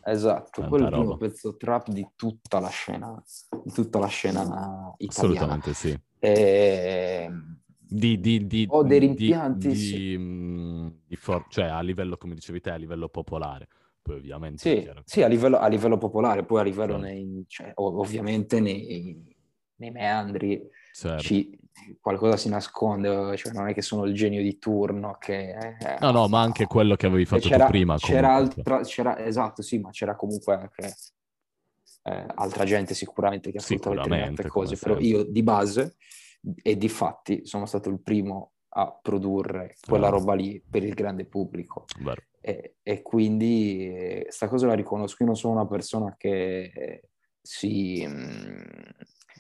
[0.08, 3.24] Esatto, Tanta quello è il primo pezzo trap di tutta la scena,
[3.64, 5.56] di tutta la scena italiana.
[5.56, 6.00] Assolutamente sì.
[6.20, 7.32] E...
[7.88, 10.16] Di, di, di, Ho dei rimpianti, di, sì.
[10.18, 13.68] mm, for- cioè a livello, come dicevi te, a livello popolare.
[14.00, 17.08] Poi ovviamente Sì, sì, a livello, a livello popolare, poi a livello Certo.
[17.08, 19.36] nei, cioè, ov- ovviamente nei,
[19.78, 21.24] nei meandri certo.
[21.24, 21.58] ci-
[22.00, 25.50] qualcosa si nasconde, cioè non è che sono il genio di turno che...
[25.58, 27.98] eh, No, no, ma anche quello che avevi fatto prima.
[27.98, 30.96] c'era altra, c'era, esatto, sì, ma c'era comunque anche
[32.04, 35.10] eh, altra gente sicuramente che ascoltava Sicuramente, determinate cose, però sempre.
[35.10, 35.96] io di base
[36.62, 41.26] e di fatti sono stato il primo a produrre quella roba lì per il grande
[41.26, 41.86] pubblico.
[42.42, 45.18] E, e, quindi questa eh, cosa la riconosco.
[45.22, 47.10] Io non sono una persona che
[47.46, 48.06] si...
[48.08, 48.62] Mm,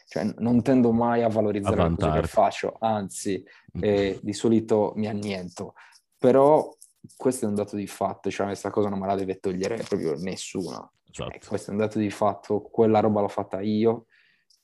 [0.07, 3.43] cioè, non tendo mai a valorizzare a le cose che faccio, anzi,
[3.77, 3.83] mm.
[3.83, 5.73] eh, di solito mi anniento.
[6.17, 6.73] Però
[7.17, 10.15] questo è un dato di fatto, cioè questa cosa non me la deve togliere proprio
[10.15, 10.93] nessuno.
[11.09, 11.47] Cioè, esatto.
[11.47, 14.05] questo è un dato di fatto, quella roba l'ho fatta io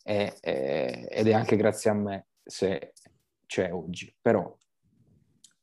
[0.04, 2.94] e, e, ed è anche grazie a me se
[3.46, 4.14] c'è oggi.
[4.22, 4.56] Però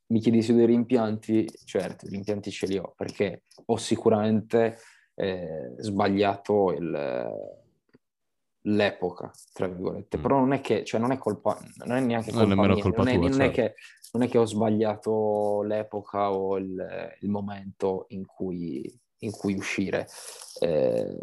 [0.07, 4.79] mi chiedi su dei rimpianti, certo, gli rimpianti ce li ho perché ho sicuramente
[5.15, 7.67] eh, sbagliato il,
[8.63, 10.19] l'epoca, tra virgolette.
[10.19, 10.23] Mm.
[10.23, 12.83] Però non è che, cioè non è colpa, non è neanche colpa non è mia,
[12.83, 13.45] colpa non, è, tua, non, certo.
[13.45, 13.75] è che,
[14.13, 20.09] non, è, che, ho sbagliato l'epoca o il, il momento in cui, in cui uscire.
[20.61, 21.19] Eh,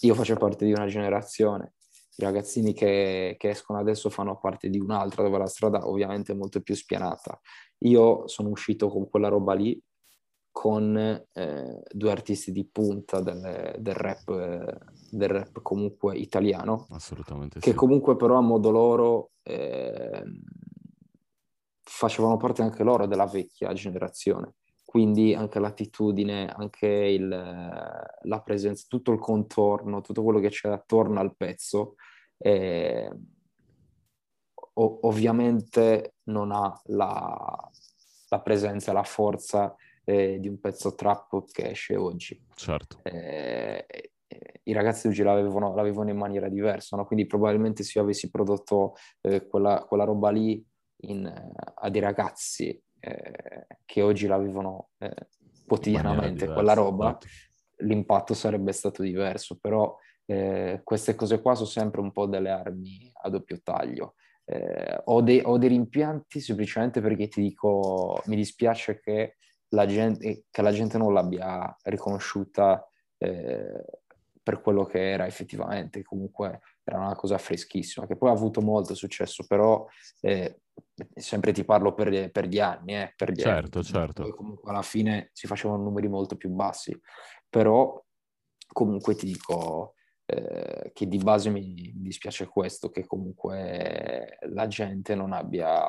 [0.00, 1.74] io faccio parte di una generazione,
[2.16, 6.36] i ragazzini che, che, escono adesso fanno parte di un'altra dove la strada ovviamente è
[6.36, 7.40] molto più spianata.
[7.78, 9.80] Io sono uscito con quella roba lì
[10.54, 14.78] con eh, due artisti di punta del, del, rap, eh,
[15.10, 16.86] del, rap, comunque italiano.
[16.90, 17.76] Assolutamente Che sì.
[17.76, 20.22] comunque però a modo loro eh,
[21.82, 24.54] facevano parte anche loro della vecchia generazione.
[24.84, 31.18] Quindi anche l'attitudine, anche il, la presenza, tutto il contorno, tutto quello che c'è attorno
[31.18, 31.96] al pezzo,
[32.38, 33.10] eh,
[34.74, 37.70] ovviamente non ha la,
[38.28, 42.40] la presenza, la forza eh, di un pezzo trap che esce oggi.
[42.54, 43.00] Certo.
[43.02, 43.86] Eh,
[44.26, 47.06] eh, I ragazzi oggi l'avevano, l'avevano, in maniera diversa, no?
[47.06, 50.64] quindi probabilmente se io avessi prodotto eh, quella, quella, roba lì
[51.02, 55.28] in, a dei ragazzi eh, che oggi l'avevano eh,
[55.66, 57.26] quotidianamente, quella roba, esatto.
[57.78, 63.10] l'impatto sarebbe stato diverso, però eh, queste cose qua sono sempre un po' delle armi
[63.22, 64.14] a doppio taglio.
[64.46, 69.36] Eh, ho, dei, ho, dei, rimpianti semplicemente perché ti dico, mi dispiace che
[69.68, 73.84] la gente, che la gente non l'abbia riconosciuta eh,
[74.42, 78.94] per quello che era effettivamente, comunque era una cosa freschissima, che poi ha avuto molto
[78.94, 79.86] successo, però
[80.20, 80.60] eh,
[81.14, 83.86] sempre ti parlo per, per gli anni, eh, per gli certo, anni.
[83.86, 84.28] certo.
[84.34, 86.98] Comunque alla fine si facevano numeri molto più bassi,
[87.48, 88.00] però
[88.66, 89.94] comunque ti dico
[90.26, 95.86] eh, che di base mi, mi dispiace questo, che comunque la gente non abbia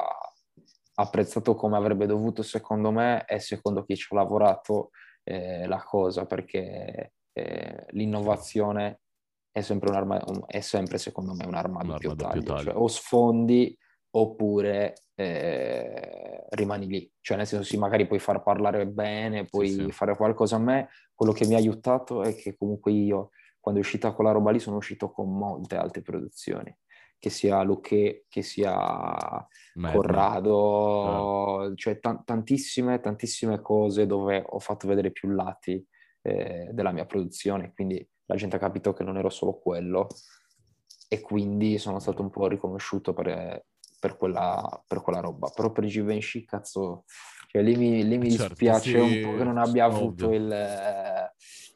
[0.95, 4.91] apprezzato come avrebbe dovuto secondo me e secondo chi ci ha lavorato
[5.23, 9.01] eh, la cosa perché eh, l'innovazione
[9.51, 12.63] è sempre, un'arma, è sempre secondo me un'arma, un'arma doppio taglio, taglio.
[12.63, 13.77] Cioè, o sfondi
[14.11, 19.83] oppure eh, rimani lì, cioè nel senso sì magari puoi far parlare bene, puoi sì,
[19.83, 19.91] sì.
[19.91, 23.83] fare qualcosa a me, quello che mi ha aiutato è che comunque io quando è
[23.83, 26.73] uscita quella roba lì sono uscito con molte altre produzioni
[27.25, 29.99] che sia Luque, che sia Madden.
[29.99, 31.75] Corrado, eh.
[31.75, 35.83] cioè t- tantissime, tantissime cose dove ho fatto vedere più lati
[36.21, 40.07] eh, della mia produzione, quindi la gente ha capito che non ero solo quello
[41.09, 43.65] e quindi sono stato un po' riconosciuto per,
[43.99, 45.49] per, quella, per quella, roba.
[45.49, 47.05] Però per Givenchy, cazzo,
[47.47, 50.55] cioè lì mi, lì mi certo, dispiace sì, un po' che non abbia avuto il,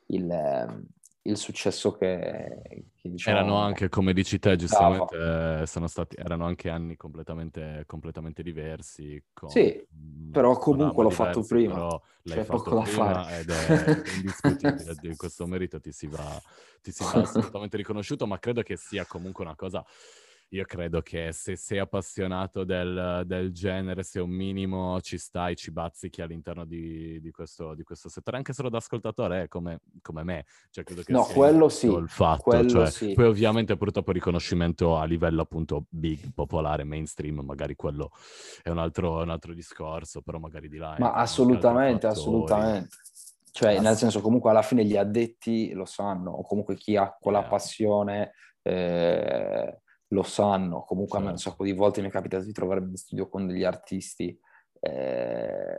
[0.09, 0.87] il
[1.23, 2.61] il successo che,
[2.95, 7.83] che diciamo, erano anche come dici te giustamente eh, sono stati erano anche anni completamente,
[7.85, 9.85] completamente diversi con, sì
[10.31, 13.39] però comunque l'ho diversi, fatto prima però l'hai C'è fatto poco prima da fare.
[13.39, 16.41] ed è indiscutibile di questo merito ti si va,
[16.81, 19.85] ti si va assolutamente riconosciuto ma credo che sia comunque una cosa
[20.49, 25.71] io credo che se sei appassionato del, del, genere, se un minimo ci stai, ci
[25.71, 30.23] bazzichi all'interno di, di, questo, di questo, settore, anche solo da ascoltatore, eh, come, come,
[30.23, 30.45] me.
[30.71, 31.85] Cioè, credo che no, quello sì.
[31.87, 33.13] Il fatto, cioè, sì.
[33.13, 38.09] Poi ovviamente purtroppo riconoscimento a livello appunto big, popolare, mainstream, magari quello
[38.63, 40.95] è un altro, un altro discorso, però magari di là...
[40.97, 42.95] Ma assolutamente, assolutamente.
[43.51, 47.39] Cioè, nel senso, comunque alla fine gli addetti lo sanno, o comunque chi ha quella
[47.39, 47.47] yeah.
[47.47, 48.31] passione...
[48.63, 51.51] Eh, lo sanno, comunque a me un certo.
[51.51, 54.37] sacco di volte mi è capitato di trovarmi in studio con degli artisti
[54.79, 55.77] eh,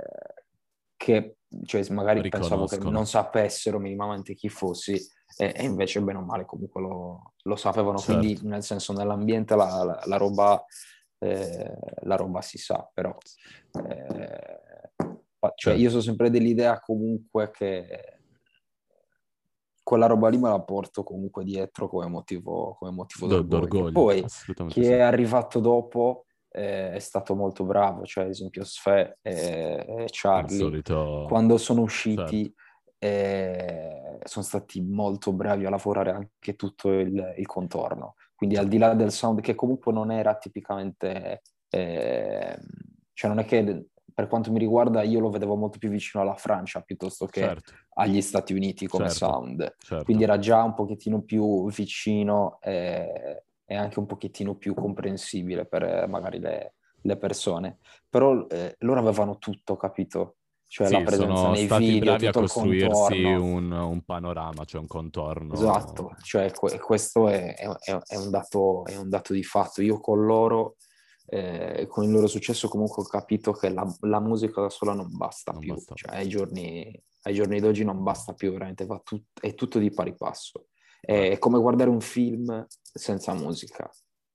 [0.97, 4.95] che cioè, magari pensavo che non sapessero minimamente chi fossi
[5.37, 8.21] e, e invece bene o male comunque lo, lo sapevano, certo.
[8.21, 10.65] quindi nel senso nell'ambiente la, la, la, roba,
[11.19, 13.17] eh, la roba si sa, però
[13.87, 14.61] eh,
[15.41, 15.81] cioè, certo.
[15.81, 18.20] io sono sempre dell'idea comunque che
[19.91, 23.91] quella roba lì me la porto comunque dietro come motivo, come motivo D- d'orgoglio.
[23.91, 24.25] Poi
[24.69, 24.89] chi sì.
[24.89, 31.25] è arrivato dopo eh, è stato molto bravo, cioè ad esempio Sfe e, Charlie, solito...
[31.27, 33.05] quando sono usciti certo.
[33.05, 38.15] eh, sono stati molto bravi a lavorare anche tutto il, il, contorno.
[38.37, 41.43] Quindi al di là del sound che comunque non era tipicamente...
[41.69, 42.57] Eh,
[43.13, 43.89] Cioè non è che
[44.21, 47.73] per quanto mi riguarda io lo vedevo molto più vicino alla Francia piuttosto che certo,
[47.95, 49.75] agli Stati Uniti come certo, sound.
[49.79, 50.05] certo.
[50.05, 55.85] Quindi era già un pochettino più vicino e, e anche un pochettino più comprensibile per
[55.85, 57.79] eh, magari le, le persone.
[58.11, 60.37] Però eh, loro avevano tutto, capito?
[60.67, 64.83] Cioè la Sì, presenza sono nei stati video, bravi a costruirsi un, un panorama, cioè
[64.83, 65.55] un contorno.
[65.55, 69.81] Esatto, cioè que- questo è- è- è un dato, è un dato di fatto.
[69.81, 70.77] Io con loro,
[71.31, 75.09] eh, con il loro successo, comunque ho capito che la, la musica da sola non
[75.17, 75.75] basta Non più.
[75.75, 75.95] basta.
[75.95, 79.91] Cioè, ai giorni, ai giorni d'oggi non basta più, veramente, va tut- è tutto di
[79.91, 80.67] pari passo.
[81.01, 83.89] È come guardare un film senza musica,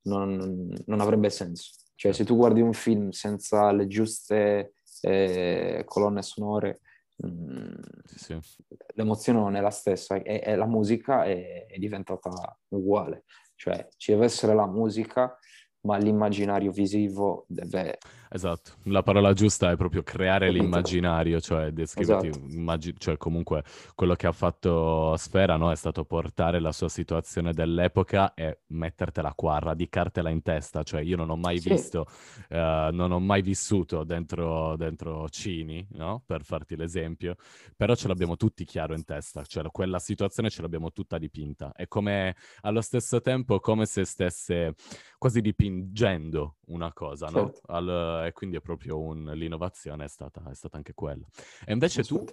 [0.03, 1.71] non, non avrebbe senso.
[1.95, 6.79] Cioè, se tu guardi un film senza le giuste eh, colonne sonore,
[7.25, 7.73] mm,
[8.05, 8.55] Sì, sì.
[8.95, 12.29] l'emozione non è la stessa e, e la musica è, è diventata
[12.69, 13.25] uguale.
[13.55, 15.37] Cioè, ci deve essere la musica,
[15.85, 17.97] ma l'immaginario visivo deve...
[18.35, 22.45] Esatto, la parola giusta è proprio creare l'immaginario, cioè descriverti, Esatto.
[22.51, 23.63] immagi- cioè comunque
[23.95, 29.31] quello che ha fatto Sfera, no, è stato portare la sua situazione dell'epoca e mettertela
[29.33, 31.69] qua, radicartela in testa, cioè io non ho mai Sì.
[31.69, 32.07] visto,
[32.49, 37.37] eh, non ho mai vissuto dentro, dentro Cini, no, per farti l'esempio,
[37.73, 41.87] però ce l'abbiamo tutti chiaro in testa, cioè quella situazione ce l'abbiamo tutta dipinta, è
[41.87, 44.75] come allo stesso tempo come se stesse
[45.17, 47.51] quasi dipingendo una cosa, no?
[47.51, 47.61] Certo.
[47.71, 51.25] Al- e quindi è proprio un- l'innovazione è stata, è stata anche quella.
[51.65, 52.23] E invece tu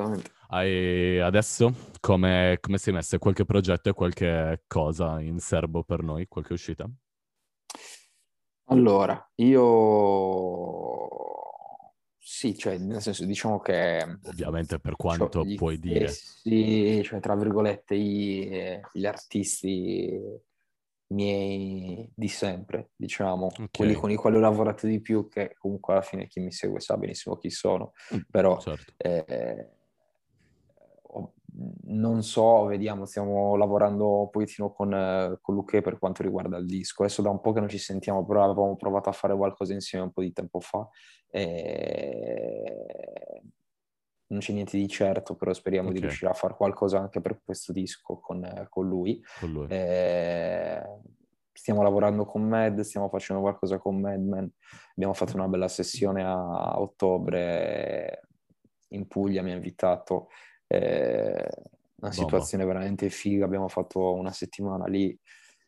[0.49, 3.18] hai adesso come, come sei messo?
[3.18, 6.26] Qualche progetto e qualche cosa in serbo per noi?
[6.26, 6.88] Qualche uscita?
[8.66, 11.09] Allora, io...
[12.18, 14.18] Sì, cioè, nel senso, diciamo che...
[14.24, 16.09] Ovviamente per quanto gli puoi dire.
[16.09, 20.18] stessi, cioè, tra virgolette, i- gli artisti
[21.13, 25.93] miei di sempre, diciamo, quelli Ok, con i quali ho lavorato di più, che comunque
[25.93, 27.93] alla fine chi mi segue sa benissimo chi sono,
[28.31, 28.93] però certo.
[28.97, 29.69] eh,
[31.85, 36.67] non so, vediamo, stiamo lavorando un pochettino con, eh, con Luque per quanto riguarda il
[36.67, 37.03] disco.
[37.03, 40.07] Adesso da un po' che non ci sentiamo, però avevamo provato a fare qualcosa insieme
[40.07, 40.89] un po' di tempo fa.
[41.31, 43.43] E
[44.33, 47.41] non c'è niente di certo, però speriamo di Ok, riuscire a fare qualcosa anche per
[47.45, 49.22] questo disco con, eh, con lui.
[49.39, 49.66] con lui.
[49.68, 50.83] Eh,
[51.53, 54.51] stiamo lavorando con Mad, stiamo facendo qualcosa con Madman.
[54.97, 58.22] Abbiamo fatto una bella sessione a ottobre
[58.89, 60.28] in Puglia, mi ha invitato.
[60.66, 61.47] Eh,
[62.03, 62.11] una Bomba.
[62.11, 63.45] situazione veramente figa.
[63.45, 65.16] Abbiamo fatto una settimana lì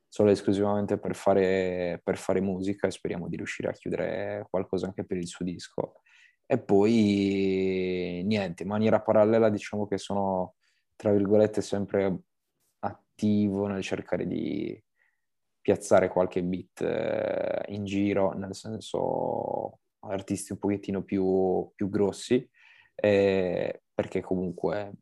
[0.08, 4.86] solo e esclusivamente per fare, per fare musica e speriamo di riuscire a chiudere qualcosa
[4.86, 6.00] anche per il suo disco.
[6.46, 10.54] E poi niente, in maniera parallela diciamo che sono,
[10.94, 12.18] tra virgolette, sempre
[12.80, 14.82] attivo nel cercare di
[15.60, 22.46] piazzare qualche beat eh, in giro, nel senso artisti un pochettino più, più grossi,
[22.94, 24.92] eh, perché comunque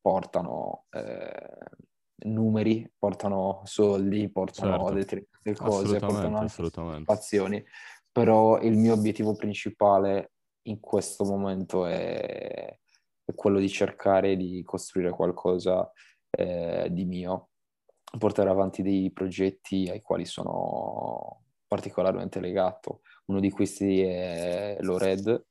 [0.00, 1.58] portano eh,
[2.24, 7.12] numeri, portano soldi, portano Certo, determinate cose, portano anche assolutamente.
[8.10, 10.31] però il mio obiettivo principale
[10.64, 12.78] in questo momento è,
[13.24, 15.90] è quello di cercare di costruire qualcosa
[16.30, 17.50] eh, di mio,
[18.18, 23.00] portare avanti dei progetti ai quali sono particolarmente legato.
[23.26, 25.44] Uno di questi è Lored,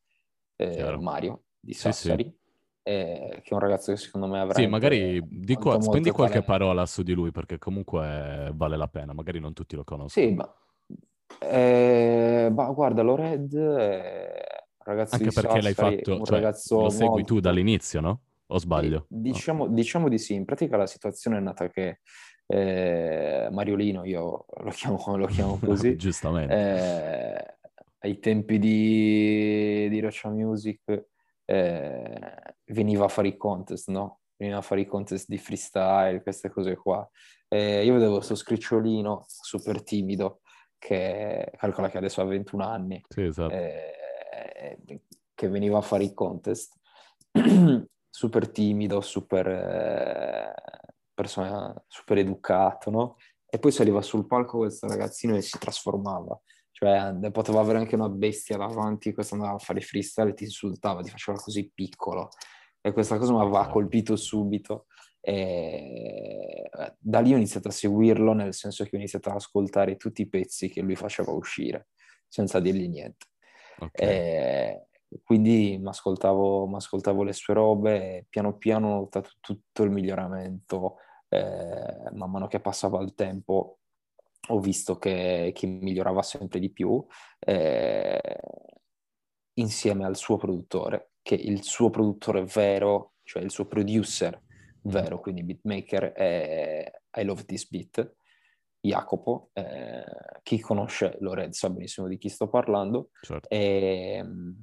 [0.55, 0.97] eh.
[0.97, 2.07] Mario di Sì, sì.
[2.07, 2.39] Sassari,
[2.83, 6.11] eh, che è un ragazzo che secondo me avrà Sì, magari di qua- molto, spendi
[6.11, 6.51] qualche talento.
[6.51, 10.27] parola su di lui perché comunque vale la pena, magari non tutti lo conoscono.
[10.27, 10.51] Sì, ma,
[11.39, 14.40] eh, ma guarda, Lored è
[14.83, 17.39] ragazzo Anche perché l'hai Sassari, fatto, un cioè lo segui tu molto...
[17.39, 18.21] dall'inizio, no?
[18.47, 19.05] O sbaglio?
[19.09, 19.19] No.
[19.21, 21.99] diciamo, diciamo di sì, in pratica la situazione è nata che
[22.47, 26.53] eh, Mariolino, io lo chiamo, lo chiamo così, Giustamente.
[26.53, 27.57] eh,
[27.99, 31.05] ai tempi di, di Roccia Music
[31.45, 34.19] eh, veniva a fare i contest, no?
[34.35, 37.07] Veniva a fare i contest di freestyle, queste cose qua.
[37.47, 40.41] Eh, io vedevo questo scricciolino super timido
[40.77, 43.53] che calcola che adesso ha 21 anni Sì, esatto.
[43.53, 43.91] eh,
[45.33, 46.79] che veniva a fare i contest,
[48.09, 50.53] super timido, super, eh,
[51.13, 53.15] persona, super educato, no?
[53.47, 56.39] E poi saliva sul palco questo ragazzino e si trasformava.
[56.71, 60.43] Cioè, eh, poteva avere anche una bestia davanti, questo andava a fare freestyle e ti
[60.45, 62.29] insultava, ti faceva così piccolo.
[62.79, 63.73] E questa cosa mi aveva Certo.
[63.73, 64.85] colpito subito.
[65.19, 69.95] E eh, da lì ho iniziato a seguirlo, nel senso che ho iniziato ad ascoltare
[69.97, 71.89] tutti i pezzi che lui faceva uscire,
[72.27, 73.27] senza dirgli niente.
[73.81, 73.99] Ok.
[74.01, 74.87] E
[75.23, 76.69] quindi mi ascoltavo,
[77.23, 80.97] le sue robe e piano piano ho notato tutto il miglioramento.
[81.27, 83.79] Eh, man mano che passava il tempo
[84.47, 87.03] ho visto che, che migliorava sempre di più.
[87.39, 88.39] Eh,
[89.55, 94.41] insieme al suo produttore, che il suo produttore vero, cioè il suo producer
[94.83, 98.15] vero, quindi beatmaker è I Love This Beat,
[98.81, 100.03] Jacopo, eh,
[100.41, 103.47] chi conosce Lored sa benissimo di chi sto parlando, certo.
[103.47, 104.55] e, ehm,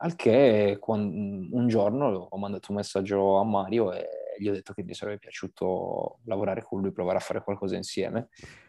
[0.00, 4.06] al che quando, un giorno ho mandato un messaggio a Mario e
[4.38, 8.28] gli ho detto che mi sarebbe piaciuto lavorare con lui, provare a fare qualcosa insieme.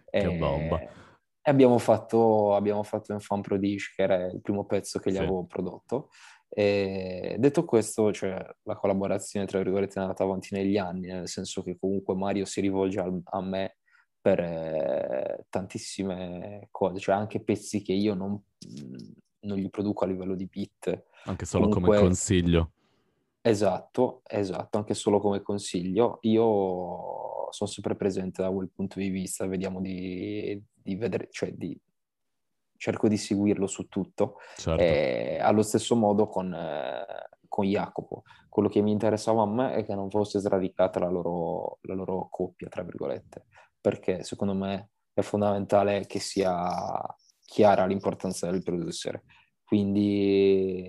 [0.10, 0.80] Che e, bomba!
[0.80, 5.16] E abbiamo fatto, abbiamo fatto un fan prodige, che era il primo pezzo che gli
[5.16, 5.20] sì.
[5.20, 6.10] avevo prodotto.
[6.50, 11.62] E detto questo, cioè, la collaborazione tra virgolette è andata avanti negli anni, nel senso
[11.62, 13.78] che comunque Mario si rivolge a me
[14.22, 18.41] per eh, tantissime cose, cioè anche pezzi che io non,
[19.41, 21.03] non, gli produco a livello di beat.
[21.26, 21.97] Anche solo comunque...
[21.97, 22.72] come consiglio.
[23.41, 26.20] Esatto, esatto, anche solo come consiglio.
[26.22, 31.80] Io sono sempre presente da quel punto di vista, vediamo di, di vedere, cioè di,
[32.76, 34.36] cerco di seguirlo su tutto.
[34.57, 34.82] Certo.
[34.82, 38.24] E allo stesso modo con, eh, con Jacopo.
[38.49, 42.28] Quello che mi interessava a me è che non fosse sradicata la loro, la loro
[42.30, 43.45] coppia, tra virgolette,
[43.80, 47.00] perché secondo me è fondamentale che sia
[47.46, 49.22] chiara l'importanza del producer
[49.64, 50.84] quindi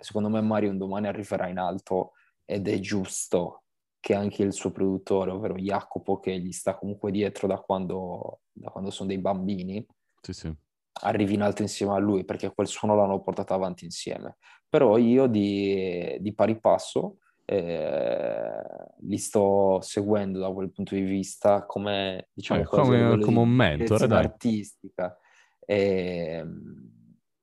[0.00, 2.12] secondo me Mario un domani arriverà in alto
[2.44, 3.64] ed è giusto
[3.98, 8.70] che anche il suo produttore, ovvero Jacopo, che gli sta comunque dietro da quando, da
[8.70, 9.84] quando sono dei bambini,
[10.20, 10.54] sì, sì.
[11.02, 14.36] arrivi in alto insieme a lui, perché quel suono l'hanno portato avanti insieme.
[14.68, 17.16] Però io di, di pari passo
[17.48, 18.62] eh,
[18.98, 24.04] li sto seguendo da quel punto di vista come, diciamo, eh, come, come un mentore,
[24.06, 25.16] artistica.
[25.64, 26.44] E,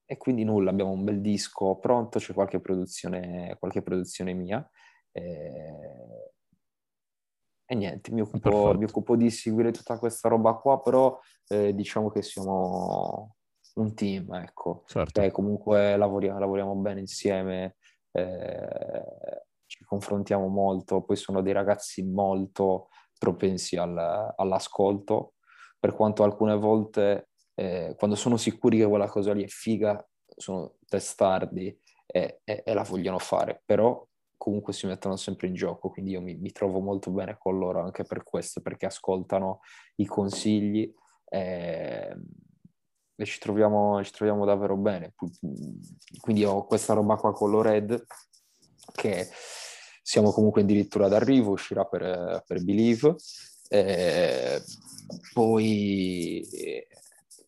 [0.06, 4.70] e quindi nulla, abbiamo un bel disco pronto, c'è qualche produzione, qualche produzione mia.
[5.12, 5.24] E,
[7.66, 12.10] e niente, mi occupo, mi occupo, di seguire tutta questa roba qua, però eh, diciamo
[12.10, 13.38] che siamo
[13.76, 14.84] un team, ecco.
[14.86, 15.22] Certo.
[15.22, 17.78] Cioè, comunque lavoriamo, lavoriamo bene insieme,
[18.12, 19.45] eh,
[19.84, 25.34] confrontiamo molto, poi sono dei ragazzi molto propensi al, all'ascolto,
[25.80, 30.06] per quanto alcune volte eh, quando sono sicuri che quella cosa lì è figa,
[30.36, 34.06] sono testardi e, e, e, la vogliono fare, però
[34.38, 37.82] comunque si mettono sempre in gioco, quindi io mi, mi, trovo molto bene con loro
[37.82, 39.60] anche per questo, perché ascoltano
[39.98, 40.92] i consigli
[41.30, 42.16] e,
[43.16, 45.14] e ci, troviamo, ci troviamo davvero bene.
[46.20, 48.06] Quindi ho questa roba qua con l'Ored
[48.92, 49.30] che
[50.04, 53.16] siamo comunque addirittura d'arrivo, uscirà per, per Believe.
[53.70, 54.62] Eh,
[55.34, 56.45] poi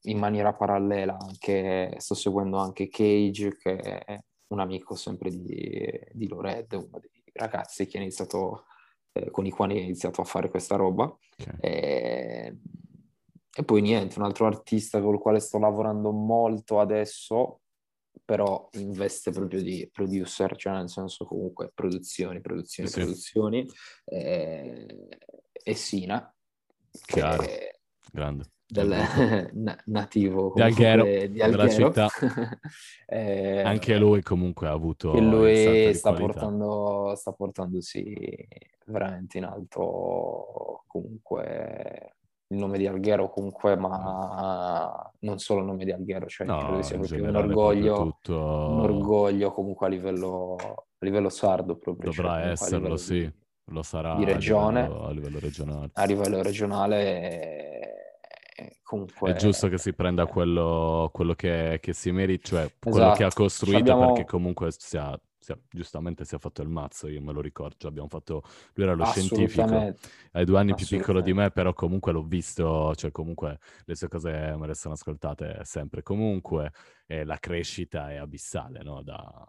[0.03, 6.27] in maniera parallela anche, sto seguendo anche Cage, che è un amico sempre di, di
[6.27, 8.65] Lored, uno dei ragazzi che ha iniziato,
[9.11, 11.03] eh, con i quali ha iniziato a fare questa roba.
[11.03, 11.57] Okay.
[11.59, 12.57] E,
[13.53, 17.61] e, poi niente, un altro artista con il quale sto lavorando molto adesso,
[18.23, 22.99] però investe proprio di producer, cioè nel senso comunque produzioni, produzioni, sì.
[22.99, 23.67] produzioni,
[24.05, 25.07] eh,
[25.51, 26.33] e Sina.
[27.05, 27.79] Chiaro, che,
[28.11, 28.87] grande del
[29.53, 31.49] na- nativo di Alghero, di Alghero.
[31.51, 32.09] della città.
[33.05, 35.11] eh, Anche lui comunque ha avuto...
[35.11, 38.47] Che lui sta portando, sta portandosi
[38.85, 42.15] veramente in alto comunque
[42.47, 46.81] il nome di Alghero comunque, ma non solo il nome di Alghero, cioè no, credo
[46.81, 48.37] sia proprio un orgoglio, tutto...
[48.37, 52.11] un orgoglio comunque a livello, a livello sardo proprio.
[52.11, 53.33] Dovrà cioè, esserlo, sì, di,
[53.71, 55.89] lo sarà di regione, a livello, a livello regionale.
[55.93, 57.85] A livello regionale
[58.85, 59.31] comunque...
[59.31, 62.89] È giusto che si prenda quello, quello che, che, si merita, cioè esatto.
[62.89, 63.43] quello che ha esatto.
[63.43, 64.13] costruito abbiamo...
[64.13, 64.97] perché comunque si
[65.51, 68.43] ha, giustamente si è fatto il mazzo, io me lo ricordo, abbiamo fatto,
[68.73, 69.95] lui era lo scientifico,
[70.31, 74.07] hai due anni più piccolo di me, però comunque l'ho visto, cioè comunque le sue
[74.07, 76.03] cose me le sono ascoltate sempre.
[76.03, 76.71] Comunque
[77.07, 79.01] eh, la crescita è abissale, no?
[79.01, 79.45] Da...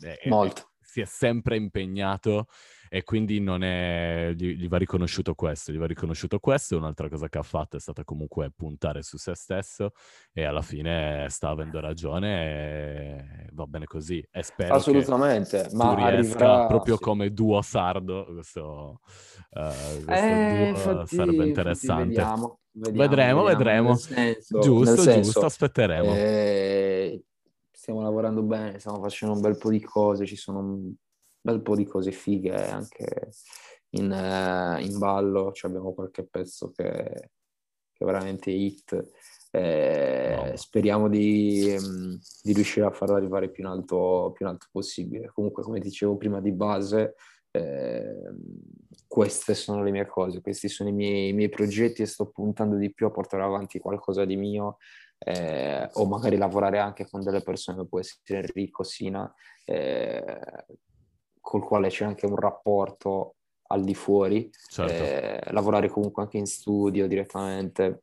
[0.00, 0.69] È, Molto.
[0.90, 2.48] Si è sempre impegnato
[2.92, 7.28] e quindi non è, gli, gli, va riconosciuto questo, gli va riconosciuto questo, un'altra cosa
[7.28, 9.92] che ha fatto è stata comunque puntare su se stesso
[10.32, 16.66] e alla fine sta avendo ragione e va bene così e spero Assolutamente, ma arriverà...
[16.66, 17.02] proprio sì.
[17.02, 19.00] come duo sardo, questo,
[19.50, 22.06] uh, questo eh, duo infatti, sarebbe interessante.
[22.06, 23.94] Vediamo, vediamo, vedremo, vedremo.
[23.94, 26.12] Senso, giusto, senso, giusto, aspetteremo.
[26.12, 27.22] Eh,
[27.80, 30.92] stiamo lavorando bene, stiamo facendo un bel po' di cose, ci sono
[31.40, 33.30] bel po' di cose fighe anche
[33.96, 39.08] in, uh, in ballo, cioè abbiamo qualche pezzo che, che è veramente hit.
[39.50, 40.56] Eh, no.
[40.56, 45.30] Speriamo di, um, di, riuscire a farlo arrivare più in, alto, più in alto possibile.
[45.32, 47.14] Comunque, come dicevo prima di base,
[47.50, 48.30] eh,
[49.06, 52.76] queste sono le mie cose, questi sono i miei, i miei, progetti e sto puntando
[52.76, 54.76] di più a portare avanti qualcosa di mio
[55.22, 59.32] eh, o magari lavorare anche con delle persone, può essere Enrico, Sina,
[59.64, 60.40] eh,
[61.40, 63.34] col quale c'è anche un rapporto
[63.68, 64.92] al di fuori, certo.
[64.92, 68.02] eh, lavorare comunque anche in studio direttamente,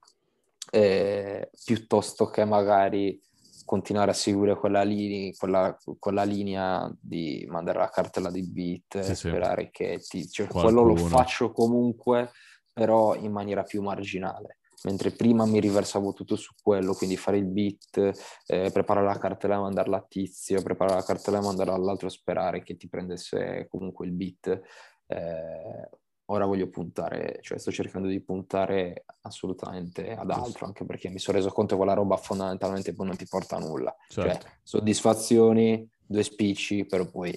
[0.71, 3.19] eh, piuttosto che magari
[3.65, 9.15] continuare a seguire quella, linea, quella, quella linea di mandare la cartella di beat, sì,
[9.15, 9.69] sperare sì.
[9.71, 10.29] che ti...
[10.29, 12.31] Cioè, quello lo faccio comunque,
[12.71, 14.59] però in maniera più marginale.
[14.83, 17.97] Mentre prima mi riversavo tutto su quello, quindi fare il beat,
[18.45, 22.61] eh, preparare la cartella e mandarla a tizio, preparare la cartella e mandarla all'altro, sperare
[22.61, 24.61] che ti prendesse comunque il beat.
[25.07, 25.89] Eh,
[26.29, 31.37] ora voglio puntare, cioè sto cercando di puntare assolutamente ad altro, anche perché mi sono
[31.37, 33.95] reso conto che quella roba fondamentalmente poi non ti porta a nulla.
[34.07, 34.45] Cioè, certo.
[34.45, 37.35] Cioè, soddisfazioni, due spicci, però poi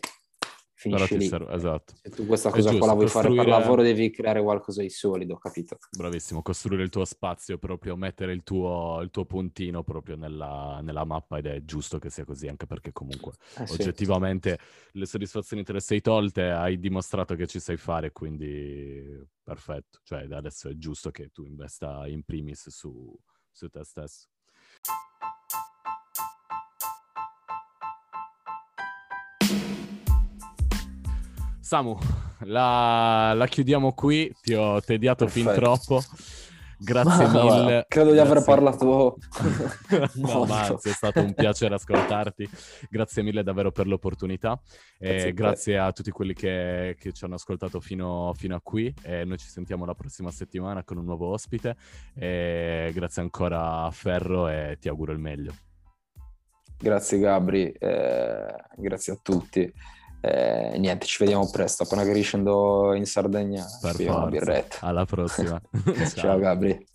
[0.81, 1.27] finisci lì.
[1.27, 1.93] Serve, esatto.
[2.01, 3.35] Se tu questa cosa giusto, qua la vuoi costruire...
[3.35, 5.77] fare per lavoro, devi creare qualcosa di solido, capito?
[5.95, 11.05] Bravissimo, costruire il tuo spazio proprio, mettere il tuo, il tuo puntino proprio nella, nella,
[11.05, 14.59] mappa ed è giusto che sia così, anche perché comunque eh, oggettivamente
[14.91, 14.99] sì.
[14.99, 20.01] le soddisfazioni te le sei tolte, hai dimostrato che ci sai fare, quindi perfetto.
[20.03, 23.15] Cioè adesso è giusto che tu investa in primis su,
[23.51, 24.29] su te stesso.
[31.71, 31.97] Samu,
[32.47, 35.51] la, la chiudiamo qui, ti ho tediato Perfetto.
[35.51, 36.03] fin troppo.
[36.77, 37.75] Grazie ma, mille.
[37.77, 39.19] Ma, credo di aver parlato.
[40.17, 42.51] no, ma è stato un piacere ascoltarti.
[42.91, 44.61] Grazie mille davvero per l'opportunità.
[44.99, 48.93] Grazie, grazie a tutti quelli che, che ci hanno ascoltato fino, fino, a qui.
[49.05, 51.77] E noi ci sentiamo la prossima settimana con un nuovo ospite.
[52.17, 55.55] E grazie ancora a Ferro e ti auguro il meglio.
[56.77, 59.73] Grazie Gabri, eh, grazie a tutti.
[60.21, 61.85] Eh, niente, ci vediamo presto.
[61.85, 63.65] Appena che riscendo in Sardegna.
[64.81, 65.61] Alla prossima.
[65.95, 66.07] Ciao.
[66.07, 66.89] Ciao Gabri.